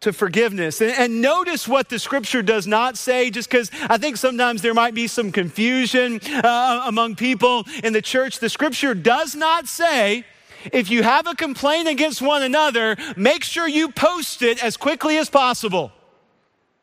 to 0.00 0.12
forgiveness. 0.12 0.80
And, 0.80 0.92
and, 0.92 1.20
notice 1.20 1.68
what 1.68 1.88
the 1.88 1.98
scripture 1.98 2.42
does 2.42 2.66
not 2.66 2.96
say, 2.96 3.30
just 3.30 3.50
because 3.50 3.70
I 3.82 3.98
think 3.98 4.16
sometimes 4.16 4.62
there 4.62 4.74
might 4.74 4.94
be 4.94 5.06
some 5.06 5.30
confusion 5.30 6.20
uh, 6.24 6.84
among 6.86 7.16
people 7.16 7.66
in 7.84 7.92
the 7.92 8.02
church. 8.02 8.38
The 8.38 8.48
scripture 8.48 8.94
does 8.94 9.34
not 9.34 9.66
say, 9.66 10.24
if 10.72 10.90
you 10.90 11.02
have 11.02 11.26
a 11.26 11.34
complaint 11.34 11.88
against 11.88 12.22
one 12.22 12.42
another, 12.42 12.96
make 13.16 13.44
sure 13.44 13.68
you 13.68 13.90
post 13.90 14.42
it 14.42 14.62
as 14.62 14.76
quickly 14.76 15.18
as 15.18 15.28
possible. 15.30 15.92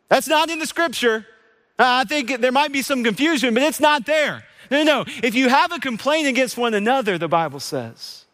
That's 0.10 0.28
not 0.28 0.50
in 0.50 0.60
the 0.60 0.68
scripture. 0.68 1.26
Uh, 1.80 2.02
I 2.02 2.04
think 2.06 2.40
there 2.40 2.52
might 2.52 2.72
be 2.72 2.82
some 2.82 3.04
confusion, 3.04 3.54
but 3.54 3.64
it's 3.64 3.80
not 3.80 4.06
there. 4.06 4.44
No, 4.70 4.84
no, 4.84 5.04
no. 5.04 5.14
If 5.24 5.36
you 5.36 5.50
have 5.50 5.72
a 5.72 5.80
complaint 5.80 6.28
against 6.28 6.58
one 6.58 6.74
another, 6.74 7.18
the 7.18 7.28
Bible 7.28 7.60
says, 7.60 8.26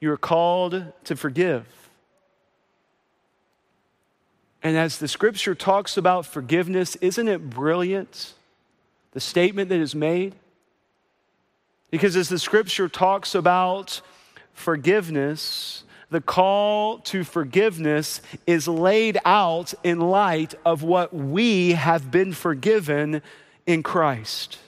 you 0.00 0.12
are 0.12 0.16
called 0.16 0.92
to 1.04 1.16
forgive. 1.16 1.66
And 4.68 4.76
as 4.76 4.98
the 4.98 5.08
scripture 5.08 5.54
talks 5.54 5.96
about 5.96 6.26
forgiveness, 6.26 6.94
isn't 6.96 7.26
it 7.26 7.48
brilliant? 7.48 8.34
The 9.12 9.18
statement 9.18 9.70
that 9.70 9.80
is 9.80 9.94
made? 9.94 10.34
Because 11.90 12.14
as 12.16 12.28
the 12.28 12.38
scripture 12.38 12.86
talks 12.86 13.34
about 13.34 14.02
forgiveness, 14.52 15.84
the 16.10 16.20
call 16.20 16.98
to 16.98 17.24
forgiveness 17.24 18.20
is 18.46 18.68
laid 18.68 19.16
out 19.24 19.72
in 19.84 20.00
light 20.00 20.54
of 20.66 20.82
what 20.82 21.14
we 21.14 21.72
have 21.72 22.10
been 22.10 22.34
forgiven 22.34 23.22
in 23.64 23.82
Christ. 23.82 24.58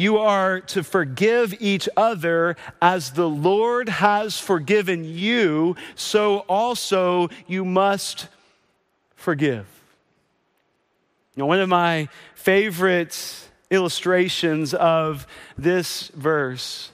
You 0.00 0.16
are 0.16 0.60
to 0.62 0.82
forgive 0.82 1.60
each 1.60 1.86
other 1.94 2.56
as 2.80 3.10
the 3.10 3.28
Lord 3.28 3.90
has 3.90 4.38
forgiven 4.38 5.04
you, 5.04 5.76
so 5.94 6.38
also 6.48 7.28
you 7.46 7.66
must 7.66 8.28
forgive. 9.14 9.66
Now, 11.36 11.44
one 11.44 11.60
of 11.60 11.68
my 11.68 12.08
favorite 12.34 13.50
illustrations 13.70 14.72
of 14.72 15.26
this 15.58 16.08
verse 16.14 16.92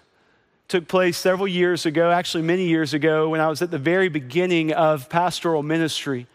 took 0.67 0.89
place 0.89 1.17
several 1.17 1.47
years 1.47 1.87
ago, 1.87 2.11
actually, 2.11 2.43
many 2.43 2.67
years 2.67 2.93
ago, 2.93 3.29
when 3.29 3.41
I 3.41 3.47
was 3.47 3.63
at 3.63 3.71
the 3.71 3.79
very 3.79 4.09
beginning 4.09 4.73
of 4.73 5.09
pastoral 5.09 5.63
ministry. 5.63 6.27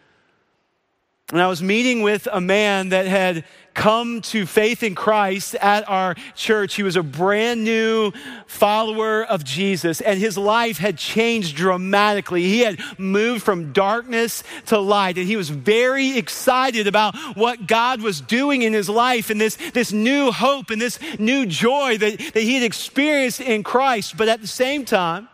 And 1.32 1.40
I 1.40 1.48
was 1.48 1.62
meeting 1.62 2.02
with 2.02 2.28
a 2.30 2.42
man 2.42 2.90
that 2.90 3.06
had 3.06 3.44
come 3.72 4.20
to 4.20 4.44
faith 4.44 4.82
in 4.82 4.94
Christ 4.94 5.54
at 5.54 5.88
our 5.88 6.14
church. 6.34 6.74
He 6.74 6.82
was 6.82 6.94
a 6.94 7.02
brand 7.02 7.64
new 7.64 8.12
follower 8.46 9.24
of 9.24 9.42
Jesus, 9.42 10.02
and 10.02 10.20
his 10.20 10.36
life 10.36 10.76
had 10.76 10.98
changed 10.98 11.56
dramatically. 11.56 12.42
He 12.42 12.60
had 12.60 12.78
moved 12.98 13.42
from 13.42 13.72
darkness 13.72 14.44
to 14.66 14.78
light, 14.78 15.16
and 15.16 15.26
he 15.26 15.36
was 15.36 15.48
very 15.48 16.18
excited 16.18 16.86
about 16.86 17.16
what 17.34 17.66
God 17.66 18.02
was 18.02 18.20
doing 18.20 18.60
in 18.60 18.74
his 18.74 18.90
life 18.90 19.30
and 19.30 19.40
this, 19.40 19.56
this 19.72 19.90
new 19.90 20.32
hope 20.32 20.68
and 20.68 20.82
this 20.82 20.98
new 21.18 21.46
joy 21.46 21.96
that, 21.96 22.18
that 22.34 22.42
he 22.42 22.56
had 22.56 22.62
experienced 22.62 23.40
in 23.40 23.62
Christ. 23.62 24.18
But 24.18 24.28
at 24.28 24.42
the 24.42 24.46
same 24.46 24.84
time, 24.84 25.30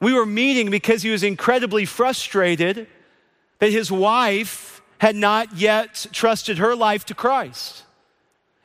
we 0.00 0.12
were 0.12 0.26
meeting 0.26 0.68
because 0.68 1.02
he 1.02 1.10
was 1.10 1.22
incredibly 1.22 1.84
frustrated 1.84 2.88
that 3.64 3.72
his 3.72 3.90
wife 3.90 4.82
had 4.98 5.16
not 5.16 5.56
yet 5.56 6.06
trusted 6.12 6.58
her 6.58 6.76
life 6.76 7.06
to 7.06 7.14
Christ. 7.14 7.84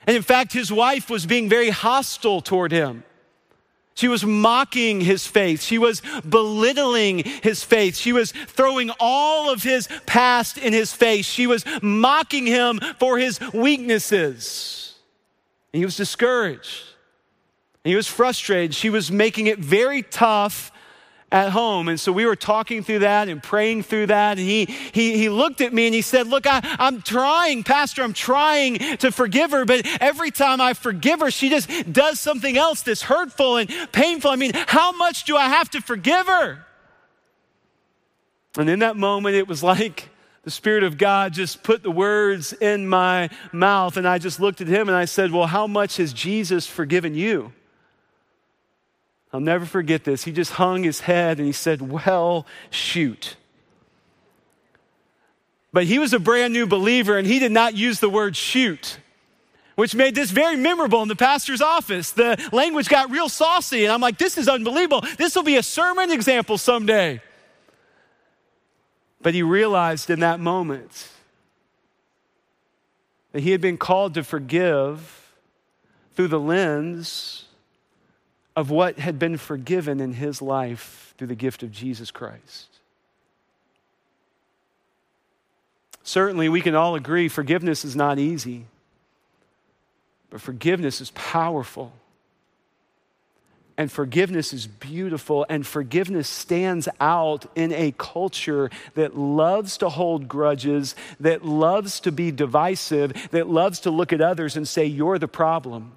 And 0.06 0.18
in 0.18 0.24
fact, 0.24 0.52
his 0.52 0.74
wife 0.74 1.10
was 1.10 1.26
being 1.26 1.48
very 1.48 1.70
hostile 1.70 2.42
toward 2.42 2.74
him. 2.74 3.06
She 3.96 4.10
was 4.10 4.26
mocking 4.26 5.00
his 5.00 5.26
faith. 5.26 5.64
She 5.64 5.78
was 5.78 6.02
belittling 6.28 7.20
his 7.20 7.64
faith. 7.64 7.96
She 7.96 8.12
was 8.12 8.34
throwing 8.34 8.92
all 9.00 9.50
of 9.50 9.64
his 9.64 9.88
past 10.06 10.58
in 10.58 10.74
his 10.74 10.92
face. 10.92 11.26
She 11.26 11.48
was 11.48 11.64
mocking 11.82 12.46
him 12.46 12.82
for 13.00 13.18
his 13.18 13.40
weaknesses. 13.54 14.96
And 15.72 15.80
he 15.80 15.86
was 15.86 15.96
discouraged. 15.96 16.84
And 17.86 17.92
he 17.92 17.96
was 17.96 18.08
frustrated. 18.08 18.76
She 18.76 18.90
was 18.90 19.10
making 19.10 19.48
it 19.48 19.60
very 19.60 20.02
tough 20.02 20.74
at 21.32 21.50
home. 21.50 21.88
And 21.88 22.00
so 22.00 22.12
we 22.12 22.26
were 22.26 22.36
talking 22.36 22.84
through 22.84 23.00
that 23.00 23.30
and 23.30 23.42
praying 23.42 23.84
through 23.84 24.08
that. 24.08 24.38
And 24.38 24.48
he, 24.48 24.66
he, 24.66 25.18
he 25.18 25.30
looked 25.30 25.62
at 25.62 25.74
me 25.74 25.86
and 25.86 25.94
he 25.94 26.02
said, 26.02 26.28
Look, 26.28 26.48
I, 26.48 26.62
I'm 26.80 27.02
trying, 27.02 27.64
Pastor, 27.64 28.04
I'm 28.04 28.14
trying 28.14 28.78
to 28.98 29.12
forgive 29.12 29.52
her, 29.52 29.66
but 29.66 29.86
every 30.02 30.32
time 30.32 30.62
I 30.62 30.74
forgive 30.74 31.20
her, 31.20 31.32
she 31.32 31.50
just 31.50 31.70
does 31.92 32.20
something 32.20 32.58
else 32.58 32.82
that's 32.82 33.04
hurtful 33.04 33.58
and 33.58 33.70
painful. 33.92 34.32
I 34.32 34.36
mean, 34.36 34.52
how 34.54 34.92
much 34.92 35.26
do 35.26 35.38
I 35.38 35.50
have 35.50 35.70
to 35.72 35.82
forgive 35.82 36.28
her? 36.28 36.66
And 38.58 38.70
in 38.70 38.80
that 38.80 38.98
moment, 38.98 39.36
it 39.36 39.48
was 39.48 39.62
like, 39.62 40.10
the 40.44 40.52
Spirit 40.52 40.84
of 40.84 40.98
God 40.98 41.34
just 41.34 41.64
put 41.64 41.84
the 41.84 41.92
words 41.92 42.54
in 42.54 42.88
my 42.88 43.30
mouth, 43.52 43.98
and 43.98 44.08
I 44.08 44.18
just 44.18 44.40
looked 44.40 44.62
at 44.62 44.68
him 44.68 44.88
and 44.88 44.98
I 44.98 45.06
said, 45.06 45.32
Well, 45.32 45.48
how 45.48 45.68
much 45.68 45.98
has 45.98 46.14
Jesus 46.14 46.66
forgiven 46.66 47.14
you? 47.14 47.54
I'll 49.32 49.40
never 49.40 49.66
forget 49.66 50.04
this. 50.04 50.24
He 50.24 50.32
just 50.32 50.54
hung 50.54 50.84
his 50.84 51.02
head 51.02 51.38
and 51.38 51.46
he 51.46 51.54
said, 51.54 51.82
Well, 51.82 52.46
shoot. 52.72 53.36
But 55.72 55.84
he 55.84 56.00
was 56.00 56.14
a 56.14 56.20
brand 56.20 56.52
new 56.52 56.66
believer 56.66 57.18
and 57.18 57.28
he 57.28 57.38
did 57.38 57.52
not 57.52 57.76
use 57.76 58.00
the 58.00 58.10
word 58.10 58.36
shoot, 58.36 58.98
which 59.76 59.94
made 59.94 60.16
this 60.16 60.32
very 60.32 60.56
memorable 60.56 61.04
in 61.04 61.08
the 61.08 61.16
pastor's 61.16 61.62
office. 61.62 62.10
The 62.12 62.44
language 62.52 62.90
got 62.90 63.12
real 63.12 63.30
saucy, 63.30 63.84
and 63.84 63.94
I'm 63.94 64.02
like, 64.02 64.18
This 64.18 64.38
is 64.38 64.48
unbelievable. 64.48 65.04
This 65.18 65.36
will 65.36 65.44
be 65.44 65.58
a 65.58 65.64
sermon 65.64 66.12
example 66.12 66.58
someday. 66.58 67.22
But 69.22 69.34
he 69.34 69.44
realized 69.44 70.10
in 70.10 70.22
that 70.22 70.40
moment 70.40 71.10
that 73.32 73.42
he 73.42 73.52
had 73.52 73.62
been 73.62 73.78
called 73.78 74.16
to 74.16 74.24
forgive 74.24 75.36
through 76.16 76.30
the 76.30 76.40
lens 76.40 77.46
of 78.60 78.70
what 78.70 79.00
had 79.00 79.18
been 79.18 79.38
forgiven 79.38 80.02
in 80.02 80.12
his 80.12 80.42
life 80.42 81.14
through 81.18 81.28
the 81.28 81.34
gift 81.36 81.64
of 81.64 81.72
Jesus 81.72 82.12
Christ. 82.12 82.68
Certainly, 86.04 86.50
we 86.50 86.60
can 86.60 86.76
all 86.76 86.96
agree 86.96 87.30
forgiveness 87.30 87.86
is 87.86 87.96
not 87.96 88.20
easy. 88.20 88.66
But 90.30 90.42
forgiveness 90.42 91.00
is 91.00 91.12
powerful. 91.12 91.94
And 93.78 93.90
forgiveness 93.90 94.52
is 94.52 94.68
beautiful, 94.68 95.46
and 95.48 95.66
forgiveness 95.66 96.28
stands 96.28 96.90
out 97.00 97.46
in 97.56 97.72
a 97.72 97.94
culture 97.98 98.70
that 98.96 99.18
loves 99.18 99.78
to 99.78 99.88
hold 99.88 100.28
grudges, 100.28 100.96
that 101.22 101.46
loves 101.46 102.02
to 102.02 102.12
be 102.12 102.30
divisive, 102.30 103.14
that 103.32 103.48
loves 103.48 103.80
to 103.82 103.90
look 103.90 104.12
at 104.12 104.20
others 104.20 104.58
and 104.58 104.68
say, 104.68 104.84
You're 104.84 105.18
the 105.18 105.30
problem. 105.30 105.94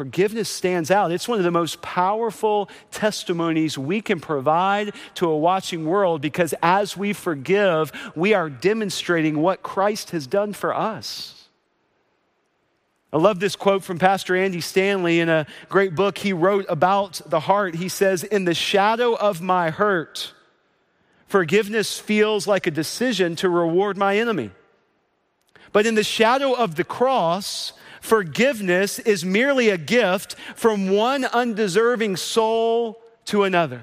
Forgiveness 0.00 0.48
stands 0.48 0.90
out. 0.90 1.12
It's 1.12 1.28
one 1.28 1.36
of 1.36 1.44
the 1.44 1.50
most 1.50 1.82
powerful 1.82 2.70
testimonies 2.90 3.76
we 3.76 4.00
can 4.00 4.18
provide 4.18 4.94
to 5.16 5.28
a 5.28 5.36
watching 5.36 5.84
world 5.84 6.22
because 6.22 6.54
as 6.62 6.96
we 6.96 7.12
forgive, 7.12 7.92
we 8.16 8.32
are 8.32 8.48
demonstrating 8.48 9.42
what 9.42 9.62
Christ 9.62 10.12
has 10.12 10.26
done 10.26 10.54
for 10.54 10.74
us. 10.74 11.48
I 13.12 13.18
love 13.18 13.40
this 13.40 13.56
quote 13.56 13.84
from 13.84 13.98
Pastor 13.98 14.34
Andy 14.34 14.62
Stanley 14.62 15.20
in 15.20 15.28
a 15.28 15.46
great 15.68 15.94
book 15.94 16.16
he 16.16 16.32
wrote 16.32 16.64
about 16.70 17.20
the 17.26 17.40
heart. 17.40 17.74
He 17.74 17.90
says, 17.90 18.24
In 18.24 18.46
the 18.46 18.54
shadow 18.54 19.12
of 19.12 19.42
my 19.42 19.68
hurt, 19.68 20.32
forgiveness 21.26 21.98
feels 21.98 22.46
like 22.46 22.66
a 22.66 22.70
decision 22.70 23.36
to 23.36 23.50
reward 23.50 23.98
my 23.98 24.16
enemy. 24.16 24.50
But 25.72 25.84
in 25.84 25.94
the 25.94 26.02
shadow 26.02 26.54
of 26.54 26.76
the 26.76 26.84
cross, 26.84 27.74
forgiveness 28.00 28.98
is 28.98 29.24
merely 29.24 29.68
a 29.68 29.78
gift 29.78 30.34
from 30.54 30.90
one 30.90 31.24
undeserving 31.24 32.16
soul 32.16 33.00
to 33.26 33.44
another. 33.44 33.82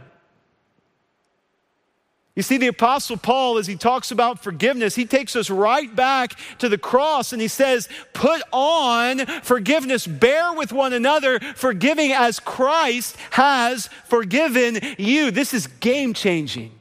You 2.37 2.43
see, 2.43 2.57
the 2.57 2.67
Apostle 2.67 3.17
Paul, 3.17 3.57
as 3.57 3.65
he 3.65 3.75
talks 3.75 4.11
about 4.11 4.43
forgiveness, 4.43 4.93
he 4.93 5.05
takes 5.05 5.35
us 5.35 5.49
right 5.49 5.93
back 5.95 6.37
to 6.59 6.69
the 6.69 6.77
cross 6.77 7.33
and 7.33 7.41
he 7.41 7.47
says, 7.47 7.89
Put 8.13 8.43
on 8.51 9.25
forgiveness, 9.41 10.05
bear 10.05 10.53
with 10.53 10.71
one 10.71 10.93
another, 10.93 11.39
forgiving 11.55 12.11
as 12.11 12.39
Christ 12.39 13.17
has 13.31 13.89
forgiven 14.05 14.77
you. 14.99 15.31
This 15.31 15.51
is 15.51 15.65
game 15.65 16.13
changing. 16.13 16.73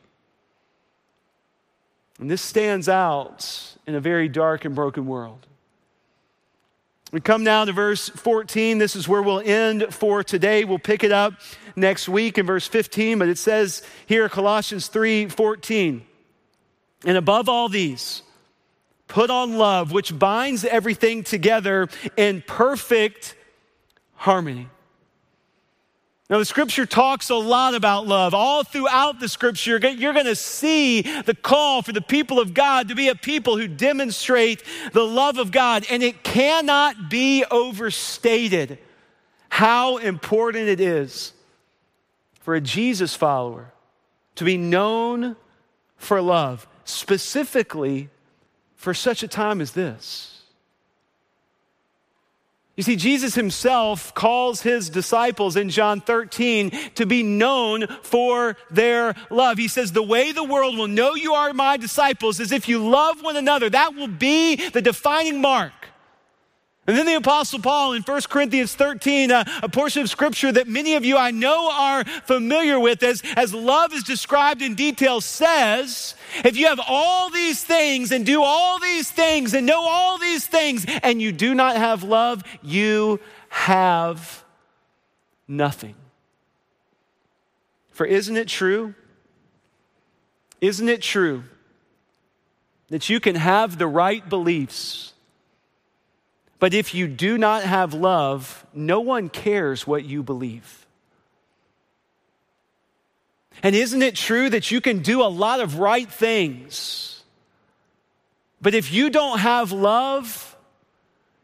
And 2.20 2.30
this 2.30 2.42
stands 2.42 2.86
out 2.86 3.76
in 3.86 3.94
a 3.94 4.00
very 4.00 4.28
dark 4.28 4.66
and 4.66 4.74
broken 4.74 5.06
world. 5.06 5.46
We 7.12 7.20
come 7.20 7.44
now 7.44 7.64
to 7.64 7.72
verse 7.72 8.08
14. 8.08 8.78
This 8.78 8.96
is 8.96 9.06
where 9.06 9.22
we'll 9.22 9.40
end 9.40 9.86
for 9.90 10.24
today. 10.24 10.64
We'll 10.64 10.80
pick 10.80 11.04
it 11.04 11.12
up 11.12 11.34
next 11.76 12.08
week 12.08 12.36
in 12.36 12.46
verse 12.46 12.66
15, 12.66 13.18
but 13.18 13.28
it 13.28 13.38
says 13.38 13.82
here, 14.06 14.28
Colossians 14.28 14.88
3 14.88 15.28
14. 15.28 16.04
And 17.04 17.16
above 17.16 17.48
all 17.48 17.68
these, 17.68 18.22
put 19.06 19.30
on 19.30 19.56
love, 19.56 19.92
which 19.92 20.18
binds 20.18 20.64
everything 20.64 21.22
together 21.22 21.88
in 22.16 22.42
perfect 22.44 23.36
harmony. 24.14 24.68
Now, 26.28 26.38
the 26.38 26.44
scripture 26.44 26.86
talks 26.86 27.30
a 27.30 27.36
lot 27.36 27.74
about 27.74 28.08
love. 28.08 28.34
All 28.34 28.64
throughout 28.64 29.20
the 29.20 29.28
scripture, 29.28 29.78
you're 29.78 30.12
going 30.12 30.26
to 30.26 30.34
see 30.34 31.02
the 31.02 31.36
call 31.36 31.82
for 31.82 31.92
the 31.92 32.00
people 32.00 32.40
of 32.40 32.52
God 32.52 32.88
to 32.88 32.96
be 32.96 33.08
a 33.08 33.14
people 33.14 33.56
who 33.56 33.68
demonstrate 33.68 34.64
the 34.92 35.06
love 35.06 35.38
of 35.38 35.52
God. 35.52 35.86
And 35.88 36.02
it 36.02 36.24
cannot 36.24 37.08
be 37.08 37.44
overstated 37.48 38.78
how 39.48 39.98
important 39.98 40.68
it 40.68 40.80
is 40.80 41.32
for 42.40 42.56
a 42.56 42.60
Jesus 42.60 43.14
follower 43.14 43.72
to 44.34 44.44
be 44.44 44.56
known 44.56 45.36
for 45.96 46.20
love, 46.20 46.66
specifically 46.84 48.08
for 48.74 48.94
such 48.94 49.22
a 49.22 49.28
time 49.28 49.60
as 49.60 49.72
this. 49.72 50.35
You 52.76 52.82
see, 52.82 52.96
Jesus 52.96 53.34
himself 53.34 54.12
calls 54.12 54.60
his 54.60 54.90
disciples 54.90 55.56
in 55.56 55.70
John 55.70 56.02
13 56.02 56.70
to 56.96 57.06
be 57.06 57.22
known 57.22 57.86
for 58.02 58.58
their 58.70 59.14
love. 59.30 59.56
He 59.56 59.66
says, 59.66 59.92
The 59.92 60.02
way 60.02 60.32
the 60.32 60.44
world 60.44 60.76
will 60.76 60.86
know 60.86 61.14
you 61.14 61.32
are 61.32 61.54
my 61.54 61.78
disciples 61.78 62.38
is 62.38 62.52
if 62.52 62.68
you 62.68 62.86
love 62.86 63.22
one 63.22 63.36
another. 63.36 63.70
That 63.70 63.94
will 63.94 64.08
be 64.08 64.56
the 64.56 64.82
defining 64.82 65.40
mark. 65.40 65.72
And 66.86 66.96
then 66.96 67.06
the 67.06 67.16
Apostle 67.16 67.58
Paul 67.58 67.94
in 67.94 68.02
1 68.02 68.22
Corinthians 68.28 68.74
13, 68.74 69.32
uh, 69.32 69.44
a 69.62 69.68
portion 69.68 70.02
of 70.02 70.10
scripture 70.10 70.52
that 70.52 70.68
many 70.68 70.94
of 70.94 71.04
you 71.04 71.16
I 71.16 71.32
know 71.32 71.68
are 71.70 72.04
familiar 72.04 72.78
with, 72.78 73.02
as, 73.02 73.22
as 73.34 73.52
love 73.52 73.92
is 73.92 74.04
described 74.04 74.62
in 74.62 74.76
detail, 74.76 75.20
says, 75.20 76.14
if 76.44 76.56
you 76.56 76.66
have 76.68 76.80
all 76.86 77.28
these 77.30 77.64
things 77.64 78.12
and 78.12 78.24
do 78.24 78.40
all 78.40 78.78
these 78.78 79.10
things 79.10 79.52
and 79.52 79.66
know 79.66 79.80
all 79.80 80.18
these 80.18 80.46
things 80.46 80.86
and 81.02 81.20
you 81.20 81.32
do 81.32 81.54
not 81.54 81.76
have 81.76 82.04
love, 82.04 82.44
you 82.62 83.18
have 83.48 84.44
nothing. 85.48 85.96
For 87.90 88.06
isn't 88.06 88.36
it 88.36 88.46
true? 88.46 88.94
Isn't 90.60 90.88
it 90.88 91.02
true 91.02 91.42
that 92.90 93.08
you 93.08 93.18
can 93.18 93.34
have 93.34 93.78
the 93.78 93.88
right 93.88 94.26
beliefs? 94.28 95.14
But 96.58 96.72
if 96.72 96.94
you 96.94 97.06
do 97.06 97.36
not 97.36 97.62
have 97.62 97.92
love, 97.92 98.64
no 98.72 99.00
one 99.00 99.28
cares 99.28 99.86
what 99.86 100.04
you 100.04 100.22
believe. 100.22 100.86
And 103.62 103.74
isn't 103.74 104.02
it 104.02 104.14
true 104.14 104.50
that 104.50 104.70
you 104.70 104.80
can 104.80 105.00
do 105.00 105.22
a 105.22 105.28
lot 105.28 105.60
of 105.60 105.78
right 105.78 106.10
things? 106.10 107.22
But 108.60 108.74
if 108.74 108.92
you 108.92 109.10
don't 109.10 109.38
have 109.38 109.72
love, 109.72 110.56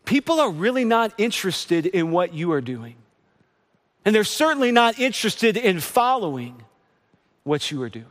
people 0.05 0.41
are 0.41 0.51
really 0.51 0.85
not 0.85 1.13
interested 1.19 1.87
in 1.87 2.11
what 2.11 2.35
you 2.35 2.53
are 2.53 2.61
doing. 2.61 2.97
And 4.05 4.15
they're 4.15 4.25
certainly 4.25 4.73
not 4.73 4.99
interested 4.99 5.57
in 5.57 5.81
following 5.81 6.63
what 7.45 7.71
you 7.71 7.83
are 7.83 7.89
doing. 7.89 8.07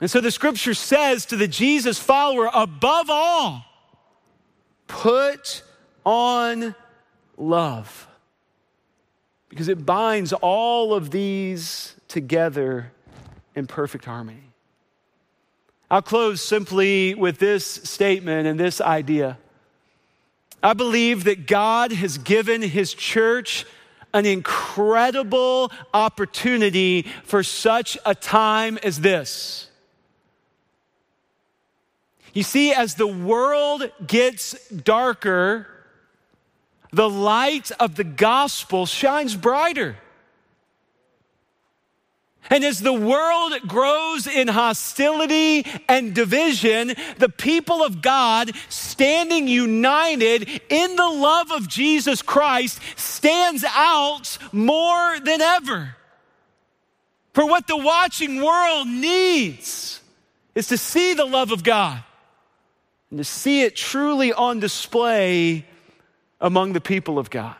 And 0.00 0.10
so 0.10 0.20
the 0.20 0.30
scripture 0.30 0.74
says 0.74 1.26
to 1.26 1.36
the 1.36 1.48
Jesus 1.48 1.98
follower, 1.98 2.48
above 2.52 3.10
all, 3.10 3.64
Put 4.90 5.62
on 6.04 6.74
love 7.36 8.08
because 9.48 9.68
it 9.68 9.86
binds 9.86 10.32
all 10.32 10.92
of 10.94 11.10
these 11.10 11.94
together 12.08 12.92
in 13.54 13.66
perfect 13.66 14.04
harmony. 14.04 14.52
I'll 15.90 16.02
close 16.02 16.42
simply 16.42 17.14
with 17.14 17.38
this 17.38 17.64
statement 17.66 18.46
and 18.46 18.58
this 18.58 18.80
idea. 18.80 19.38
I 20.62 20.74
believe 20.74 21.24
that 21.24 21.46
God 21.46 21.92
has 21.92 22.18
given 22.18 22.60
His 22.60 22.92
church 22.92 23.64
an 24.12 24.26
incredible 24.26 25.72
opportunity 25.94 27.06
for 27.24 27.42
such 27.42 27.96
a 28.04 28.14
time 28.14 28.78
as 28.82 29.00
this. 29.00 29.69
You 32.32 32.42
see, 32.42 32.72
as 32.72 32.94
the 32.94 33.06
world 33.06 33.90
gets 34.06 34.52
darker, 34.68 35.66
the 36.92 37.10
light 37.10 37.70
of 37.80 37.96
the 37.96 38.04
gospel 38.04 38.86
shines 38.86 39.36
brighter. 39.36 39.96
And 42.48 42.64
as 42.64 42.80
the 42.80 42.92
world 42.92 43.54
grows 43.68 44.26
in 44.26 44.48
hostility 44.48 45.64
and 45.88 46.14
division, 46.14 46.94
the 47.18 47.28
people 47.28 47.84
of 47.84 48.02
God 48.02 48.50
standing 48.68 49.46
united 49.46 50.48
in 50.68 50.96
the 50.96 51.08
love 51.08 51.52
of 51.52 51.68
Jesus 51.68 52.22
Christ 52.22 52.80
stands 52.96 53.64
out 53.68 54.38
more 54.52 55.20
than 55.20 55.40
ever. 55.40 55.96
For 57.34 57.46
what 57.46 57.68
the 57.68 57.76
watching 57.76 58.42
world 58.42 58.88
needs 58.88 60.00
is 60.56 60.66
to 60.68 60.76
see 60.76 61.14
the 61.14 61.24
love 61.24 61.52
of 61.52 61.62
God 61.62 62.02
and 63.10 63.18
to 63.18 63.24
see 63.24 63.62
it 63.62 63.76
truly 63.76 64.32
on 64.32 64.60
display 64.60 65.64
among 66.40 66.72
the 66.72 66.80
people 66.80 67.18
of 67.18 67.28
God. 67.28 67.56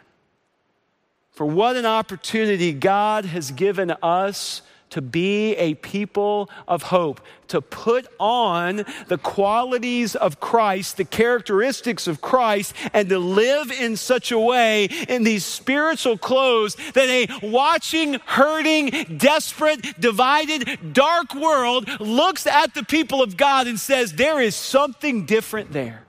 For 1.32 1.44
what 1.46 1.76
an 1.76 1.86
opportunity 1.86 2.72
God 2.72 3.24
has 3.24 3.50
given 3.50 3.92
us 4.02 4.62
to 4.90 5.00
be 5.00 5.54
a 5.54 5.74
people 5.74 6.50
of 6.68 6.84
hope, 6.84 7.20
to 7.48 7.60
put 7.60 8.06
on 8.18 8.84
the 9.08 9.18
qualities 9.18 10.14
of 10.14 10.40
Christ, 10.40 10.96
the 10.96 11.04
characteristics 11.04 12.06
of 12.06 12.20
Christ, 12.20 12.74
and 12.92 13.08
to 13.08 13.18
live 13.18 13.70
in 13.70 13.96
such 13.96 14.30
a 14.30 14.38
way 14.38 14.84
in 15.08 15.24
these 15.24 15.44
spiritual 15.44 16.18
clothes 16.18 16.76
that 16.94 17.08
a 17.08 17.46
watching, 17.46 18.14
hurting, 18.24 19.16
desperate, 19.16 20.00
divided, 20.00 20.92
dark 20.92 21.34
world 21.34 21.88
looks 22.00 22.46
at 22.46 22.74
the 22.74 22.84
people 22.84 23.22
of 23.22 23.36
God 23.36 23.66
and 23.66 23.78
says, 23.78 24.14
There 24.14 24.40
is 24.40 24.54
something 24.54 25.26
different 25.26 25.72
there. 25.72 26.04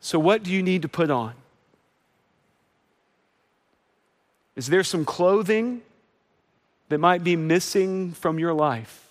So, 0.00 0.20
what 0.20 0.44
do 0.44 0.52
you 0.52 0.62
need 0.62 0.82
to 0.82 0.88
put 0.88 1.10
on? 1.10 1.34
Is 4.56 4.68
there 4.68 4.82
some 4.82 5.04
clothing 5.04 5.82
that 6.88 6.98
might 6.98 7.22
be 7.22 7.36
missing 7.36 8.12
from 8.12 8.38
your 8.38 8.54
life? 8.54 9.02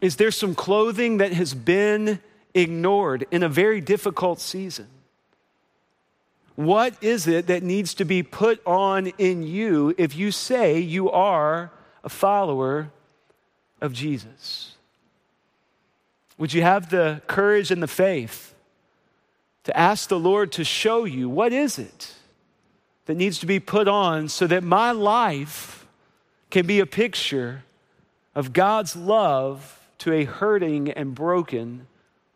Is 0.00 0.16
there 0.16 0.30
some 0.30 0.54
clothing 0.54 1.18
that 1.18 1.32
has 1.32 1.54
been 1.54 2.20
ignored 2.54 3.26
in 3.30 3.42
a 3.42 3.48
very 3.48 3.80
difficult 3.80 4.40
season? 4.40 4.86
What 6.56 6.94
is 7.02 7.26
it 7.26 7.48
that 7.48 7.62
needs 7.64 7.94
to 7.94 8.04
be 8.04 8.22
put 8.22 8.64
on 8.64 9.08
in 9.18 9.42
you 9.42 9.94
if 9.98 10.14
you 10.14 10.30
say 10.30 10.78
you 10.78 11.10
are 11.10 11.72
a 12.04 12.08
follower 12.08 12.90
of 13.80 13.92
Jesus? 13.92 14.76
Would 16.38 16.52
you 16.52 16.62
have 16.62 16.90
the 16.90 17.22
courage 17.26 17.70
and 17.70 17.82
the 17.82 17.88
faith 17.88 18.54
to 19.64 19.76
ask 19.76 20.08
the 20.08 20.18
Lord 20.18 20.52
to 20.52 20.64
show 20.64 21.04
you 21.04 21.28
what 21.28 21.52
is 21.52 21.78
it 21.78 22.13
that 23.06 23.16
needs 23.16 23.38
to 23.38 23.46
be 23.46 23.60
put 23.60 23.88
on 23.88 24.28
so 24.28 24.46
that 24.46 24.62
my 24.62 24.90
life 24.90 25.86
can 26.50 26.66
be 26.66 26.80
a 26.80 26.86
picture 26.86 27.64
of 28.34 28.52
God's 28.52 28.96
love 28.96 29.80
to 29.98 30.12
a 30.12 30.24
hurting 30.24 30.90
and 30.90 31.14
broken 31.14 31.86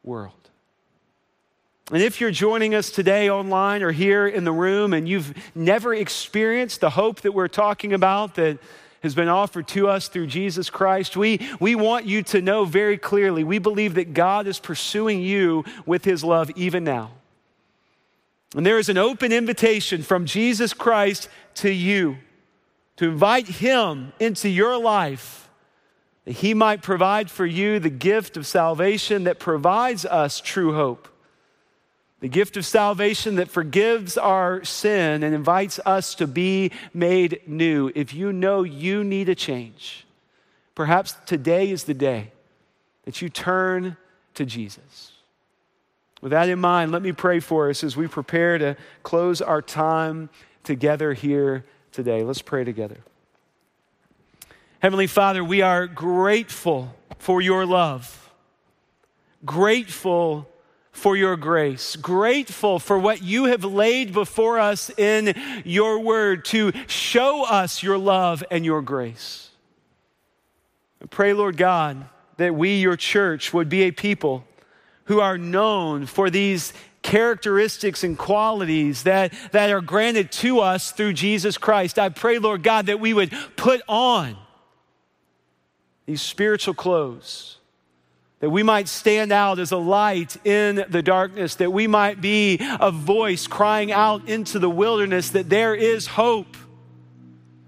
world? 0.02 0.32
And 1.90 2.02
if 2.02 2.20
you're 2.20 2.30
joining 2.30 2.74
us 2.74 2.90
today 2.90 3.30
online 3.30 3.82
or 3.82 3.92
here 3.92 4.26
in 4.26 4.44
the 4.44 4.52
room 4.52 4.92
and 4.92 5.08
you've 5.08 5.32
never 5.54 5.94
experienced 5.94 6.82
the 6.82 6.90
hope 6.90 7.22
that 7.22 7.32
we're 7.32 7.48
talking 7.48 7.94
about 7.94 8.34
that 8.34 8.58
has 9.02 9.14
been 9.14 9.28
offered 9.28 9.66
to 9.68 9.88
us 9.88 10.08
through 10.08 10.26
Jesus 10.26 10.68
Christ, 10.68 11.16
we, 11.16 11.40
we 11.60 11.74
want 11.74 12.04
you 12.04 12.22
to 12.24 12.42
know 12.42 12.66
very 12.66 12.98
clearly 12.98 13.42
we 13.42 13.58
believe 13.58 13.94
that 13.94 14.12
God 14.12 14.46
is 14.46 14.58
pursuing 14.58 15.20
you 15.22 15.64
with 15.86 16.04
his 16.04 16.22
love 16.22 16.50
even 16.56 16.84
now. 16.84 17.12
And 18.54 18.64
there 18.64 18.78
is 18.78 18.88
an 18.88 18.98
open 18.98 19.32
invitation 19.32 20.02
from 20.02 20.24
Jesus 20.24 20.72
Christ 20.72 21.28
to 21.56 21.70
you 21.70 22.18
to 22.96 23.08
invite 23.08 23.46
him 23.46 24.12
into 24.18 24.48
your 24.48 24.78
life 24.78 25.48
that 26.24 26.32
he 26.32 26.54
might 26.54 26.82
provide 26.82 27.30
for 27.30 27.46
you 27.46 27.78
the 27.78 27.90
gift 27.90 28.36
of 28.36 28.46
salvation 28.46 29.24
that 29.24 29.38
provides 29.38 30.04
us 30.04 30.40
true 30.40 30.74
hope 30.74 31.08
the 32.20 32.28
gift 32.28 32.56
of 32.56 32.66
salvation 32.66 33.36
that 33.36 33.48
forgives 33.48 34.18
our 34.18 34.64
sin 34.64 35.22
and 35.22 35.34
invites 35.34 35.78
us 35.86 36.14
to 36.16 36.26
be 36.26 36.72
made 36.92 37.40
new. 37.46 37.92
If 37.94 38.12
you 38.12 38.32
know 38.32 38.64
you 38.64 39.04
need 39.04 39.28
a 39.28 39.34
change, 39.34 40.04
perhaps 40.74 41.14
today 41.26 41.70
is 41.70 41.84
the 41.84 41.94
day 41.94 42.32
that 43.04 43.22
you 43.22 43.28
turn 43.28 43.96
to 44.34 44.44
Jesus. 44.44 45.07
With 46.20 46.32
that 46.32 46.48
in 46.48 46.58
mind, 46.58 46.90
let 46.90 47.02
me 47.02 47.12
pray 47.12 47.40
for 47.40 47.70
us 47.70 47.84
as 47.84 47.96
we 47.96 48.08
prepare 48.08 48.58
to 48.58 48.76
close 49.02 49.40
our 49.40 49.62
time 49.62 50.30
together 50.64 51.12
here 51.12 51.64
today. 51.92 52.24
Let's 52.24 52.42
pray 52.42 52.64
together. 52.64 52.98
Heavenly 54.80 55.06
Father, 55.06 55.44
we 55.44 55.62
are 55.62 55.86
grateful 55.86 56.94
for 57.18 57.40
your 57.40 57.66
love, 57.66 58.30
grateful 59.44 60.48
for 60.90 61.16
your 61.16 61.36
grace, 61.36 61.94
grateful 61.94 62.78
for 62.80 62.98
what 62.98 63.22
you 63.22 63.44
have 63.44 63.64
laid 63.64 64.12
before 64.12 64.58
us 64.58 64.90
in 64.98 65.34
your 65.64 66.00
word 66.00 66.44
to 66.46 66.72
show 66.88 67.44
us 67.44 67.82
your 67.82 67.98
love 67.98 68.42
and 68.50 68.64
your 68.64 68.82
grace. 68.82 69.50
I 71.00 71.06
pray, 71.06 71.32
Lord 71.32 71.56
God, 71.56 72.08
that 72.36 72.54
we, 72.54 72.80
your 72.80 72.96
church, 72.96 73.54
would 73.54 73.68
be 73.68 73.82
a 73.82 73.92
people 73.92 74.44
who 75.08 75.20
are 75.20 75.36
known 75.36 76.06
for 76.06 76.30
these 76.30 76.72
characteristics 77.02 78.04
and 78.04 78.16
qualities 78.16 79.02
that, 79.02 79.32
that 79.52 79.70
are 79.70 79.80
granted 79.80 80.30
to 80.30 80.60
us 80.60 80.92
through 80.92 81.14
Jesus 81.14 81.58
Christ. 81.58 81.98
I 81.98 82.08
pray, 82.08 82.38
Lord 82.38 82.62
God, 82.62 82.86
that 82.86 83.00
we 83.00 83.12
would 83.12 83.32
put 83.56 83.80
on 83.88 84.36
these 86.06 86.22
spiritual 86.22 86.74
clothes 86.74 87.58
that 88.40 88.50
we 88.50 88.62
might 88.62 88.86
stand 88.86 89.32
out 89.32 89.58
as 89.58 89.72
a 89.72 89.76
light 89.76 90.36
in 90.46 90.84
the 90.88 91.02
darkness, 91.02 91.56
that 91.56 91.72
we 91.72 91.86
might 91.86 92.20
be 92.20 92.58
a 92.60 92.90
voice 92.90 93.46
crying 93.46 93.90
out 93.90 94.28
into 94.28 94.58
the 94.58 94.70
wilderness 94.70 95.30
that 95.30 95.48
there 95.48 95.74
is 95.74 96.06
hope 96.06 96.56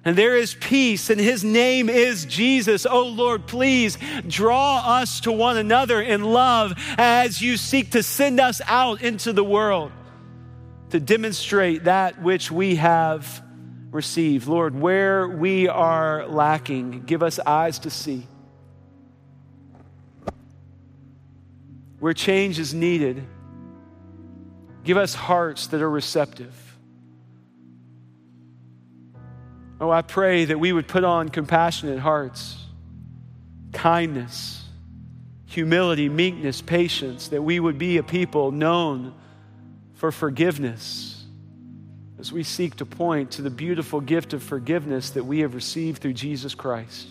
and 0.05 0.17
there 0.17 0.37
is 0.37 0.55
peace, 0.55 1.11
and 1.11 1.21
his 1.21 1.45
name 1.45 1.91
is 1.91 2.25
Jesus. 2.25 2.87
Oh 2.87 3.07
Lord, 3.07 3.47
please 3.47 3.99
draw 4.27 4.83
us 5.01 5.21
to 5.21 5.33
one 5.33 5.59
another 5.59 6.01
in 6.01 6.25
love 6.25 6.73
as 6.97 7.43
you 7.43 7.57
seek 7.57 7.91
to 7.91 8.03
send 8.03 8.41
us 8.41 8.63
out 8.67 9.03
into 9.03 9.33
the 9.33 9.45
world 9.45 9.93
to 10.91 11.01
demonstrate 11.01 11.85
that 11.85 12.23
which 12.23 12.51
we 12.51 12.77
have 12.77 13.43
received. 13.91 14.47
Lord, 14.49 14.75
where 14.75 15.29
we 15.29 15.69
are 15.69 16.27
lacking, 16.27 17.03
give 17.03 17.23
us 17.23 17.39
eyes 17.39 17.81
to 17.81 17.91
see 17.91 18.27
where 21.99 22.15
change 22.15 22.59
is 22.59 22.73
needed, 22.73 23.23
give 24.85 24.97
us 24.97 25.15
hearts 25.15 25.67
that 25.69 25.83
are 25.83 25.91
receptive. 25.91 26.70
Oh, 29.81 29.91
I 29.91 30.03
pray 30.03 30.45
that 30.45 30.61
we 30.61 30.73
would 30.73 30.87
put 30.87 31.05
on 31.05 31.31
compassionate 31.31 31.99
hearts, 31.99 32.63
kindness, 33.73 34.63
humility, 35.47 36.09
meekness, 36.09 36.61
patience, 36.61 37.29
that 37.29 37.43
we 37.43 37.59
would 37.59 37.79
be 37.79 37.97
a 37.97 38.03
people 38.03 38.53
known 38.53 39.15
for 39.95 40.13
forgiveness 40.13 41.25
as 42.19 42.31
we 42.31 42.43
seek 42.43 42.77
to 42.77 42.85
point 42.85 43.33
to 43.33 43.43
the 43.43 43.51
beautiful 43.51 44.03
gift 44.03 44.35
of 44.35 44.43
forgiveness 44.43 45.11
that 45.11 45.25
we 45.25 45.41
have 45.41 45.55
received 45.55 46.03
through 46.03 46.13
Jesus 46.13 46.55
Christ. 46.55 47.09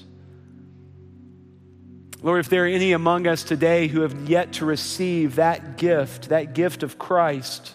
Lord, 2.22 2.40
if 2.42 2.50
there 2.50 2.66
are 2.66 2.68
any 2.68 2.92
among 2.92 3.26
us 3.26 3.44
today 3.44 3.88
who 3.88 4.02
have 4.02 4.30
yet 4.30 4.54
to 4.54 4.66
receive 4.66 5.36
that 5.36 5.78
gift, 5.78 6.30
that 6.30 6.54
gift 6.54 6.84
of 6.84 7.00
Christ, 7.00 7.74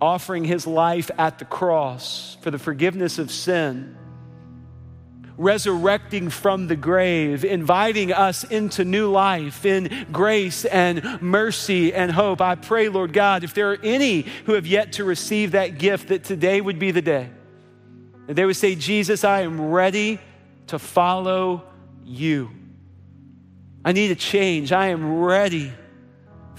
offering 0.00 0.44
his 0.44 0.66
life 0.66 1.10
at 1.18 1.38
the 1.38 1.44
cross 1.44 2.36
for 2.40 2.50
the 2.50 2.58
forgiveness 2.58 3.18
of 3.18 3.30
sin, 3.30 3.96
resurrecting 5.36 6.30
from 6.30 6.66
the 6.66 6.76
grave, 6.76 7.44
inviting 7.44 8.12
us 8.12 8.44
into 8.44 8.84
new 8.84 9.10
life 9.10 9.64
in 9.64 10.06
grace 10.12 10.64
and 10.64 11.20
mercy 11.22 11.92
and 11.94 12.10
hope. 12.10 12.40
I 12.40 12.54
pray, 12.54 12.88
Lord 12.88 13.12
God, 13.12 13.44
if 13.44 13.54
there 13.54 13.72
are 13.72 13.78
any 13.82 14.22
who 14.46 14.52
have 14.52 14.66
yet 14.66 14.94
to 14.94 15.04
receive 15.04 15.52
that 15.52 15.78
gift, 15.78 16.08
that 16.08 16.24
today 16.24 16.60
would 16.60 16.78
be 16.78 16.90
the 16.90 17.02
day. 17.02 17.30
That 18.26 18.34
they 18.34 18.44
would 18.44 18.56
say, 18.56 18.74
Jesus, 18.74 19.24
I 19.24 19.40
am 19.42 19.70
ready 19.70 20.20
to 20.68 20.78
follow 20.78 21.64
you. 22.04 22.50
I 23.84 23.92
need 23.92 24.10
a 24.10 24.14
change. 24.14 24.72
I 24.72 24.88
am 24.88 25.20
ready 25.20 25.72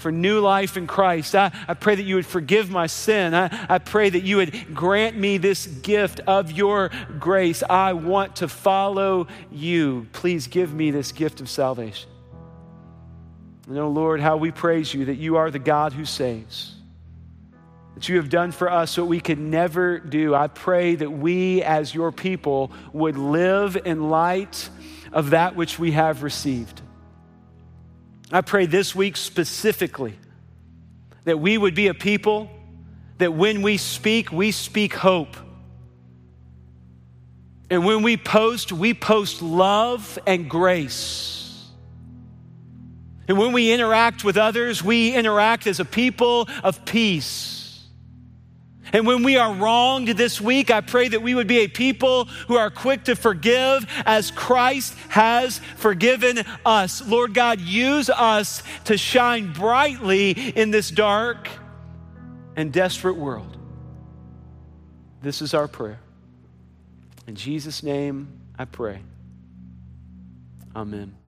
for 0.02 0.12
new 0.12 0.40
life 0.40 0.76
in 0.76 0.86
Christ. 0.86 1.34
I, 1.34 1.52
I 1.66 1.74
pray 1.74 1.94
that 1.94 2.02
you 2.02 2.16
would 2.16 2.26
forgive 2.26 2.68
my 2.68 2.88
sin. 2.88 3.34
I, 3.34 3.66
I 3.68 3.78
pray 3.78 4.10
that 4.10 4.24
you 4.24 4.36
would 4.36 4.74
grant 4.74 5.16
me 5.16 5.38
this 5.38 5.66
gift 5.66 6.20
of 6.26 6.50
your 6.52 6.90
grace. 7.18 7.62
I 7.62 7.92
want 7.94 8.36
to 8.36 8.48
follow 8.48 9.28
you. 9.50 10.08
Please 10.12 10.48
give 10.48 10.74
me 10.74 10.90
this 10.90 11.12
gift 11.12 11.40
of 11.40 11.48
salvation. 11.48 12.10
And 13.68 13.78
oh 13.78 13.88
Lord, 13.88 14.20
how 14.20 14.36
we 14.36 14.50
praise 14.50 14.92
you 14.92 15.06
that 15.06 15.14
you 15.14 15.36
are 15.36 15.50
the 15.50 15.60
God 15.60 15.92
who 15.92 16.04
saves. 16.04 16.74
That 17.94 18.08
you 18.08 18.16
have 18.16 18.28
done 18.28 18.50
for 18.50 18.70
us 18.70 18.98
what 18.98 19.06
we 19.06 19.20
could 19.20 19.38
never 19.38 19.98
do. 19.98 20.34
I 20.34 20.48
pray 20.48 20.96
that 20.96 21.10
we, 21.10 21.62
as 21.62 21.94
your 21.94 22.10
people, 22.10 22.72
would 22.92 23.16
live 23.16 23.76
in 23.84 24.10
light 24.10 24.68
of 25.12 25.30
that 25.30 25.54
which 25.54 25.78
we 25.78 25.92
have 25.92 26.22
received. 26.22 26.82
I 28.32 28.40
pray 28.40 28.66
this 28.66 28.94
week 28.94 29.16
specifically 29.16 30.18
that 31.24 31.38
we 31.38 31.58
would 31.58 31.74
be 31.74 31.88
a 31.88 31.94
people 31.94 32.50
that 33.18 33.34
when 33.34 33.62
we 33.62 33.76
speak, 33.76 34.32
we 34.32 34.50
speak 34.50 34.94
hope. 34.94 35.36
And 37.70 37.84
when 37.84 38.02
we 38.02 38.16
post, 38.16 38.72
we 38.72 38.94
post 38.94 39.42
love 39.42 40.18
and 40.26 40.48
grace. 40.48 41.68
And 43.28 43.38
when 43.38 43.52
we 43.52 43.72
interact 43.72 44.24
with 44.24 44.36
others, 44.36 44.82
we 44.82 45.14
interact 45.14 45.66
as 45.66 45.78
a 45.78 45.84
people 45.84 46.48
of 46.64 46.84
peace. 46.84 47.61
And 48.92 49.06
when 49.06 49.22
we 49.22 49.36
are 49.36 49.52
wronged 49.52 50.08
this 50.08 50.40
week, 50.40 50.70
I 50.70 50.82
pray 50.82 51.08
that 51.08 51.22
we 51.22 51.34
would 51.34 51.46
be 51.46 51.60
a 51.60 51.68
people 51.68 52.26
who 52.46 52.56
are 52.56 52.70
quick 52.70 53.04
to 53.04 53.16
forgive 53.16 53.86
as 54.04 54.30
Christ 54.30 54.94
has 55.08 55.60
forgiven 55.76 56.44
us. 56.66 57.06
Lord 57.06 57.32
God, 57.32 57.60
use 57.60 58.10
us 58.10 58.62
to 58.84 58.98
shine 58.98 59.52
brightly 59.52 60.32
in 60.32 60.70
this 60.70 60.90
dark 60.90 61.48
and 62.54 62.72
desperate 62.72 63.16
world. 63.16 63.56
This 65.22 65.40
is 65.40 65.54
our 65.54 65.68
prayer. 65.68 66.00
In 67.26 67.34
Jesus' 67.34 67.82
name, 67.82 68.40
I 68.58 68.64
pray. 68.66 69.00
Amen. 70.74 71.14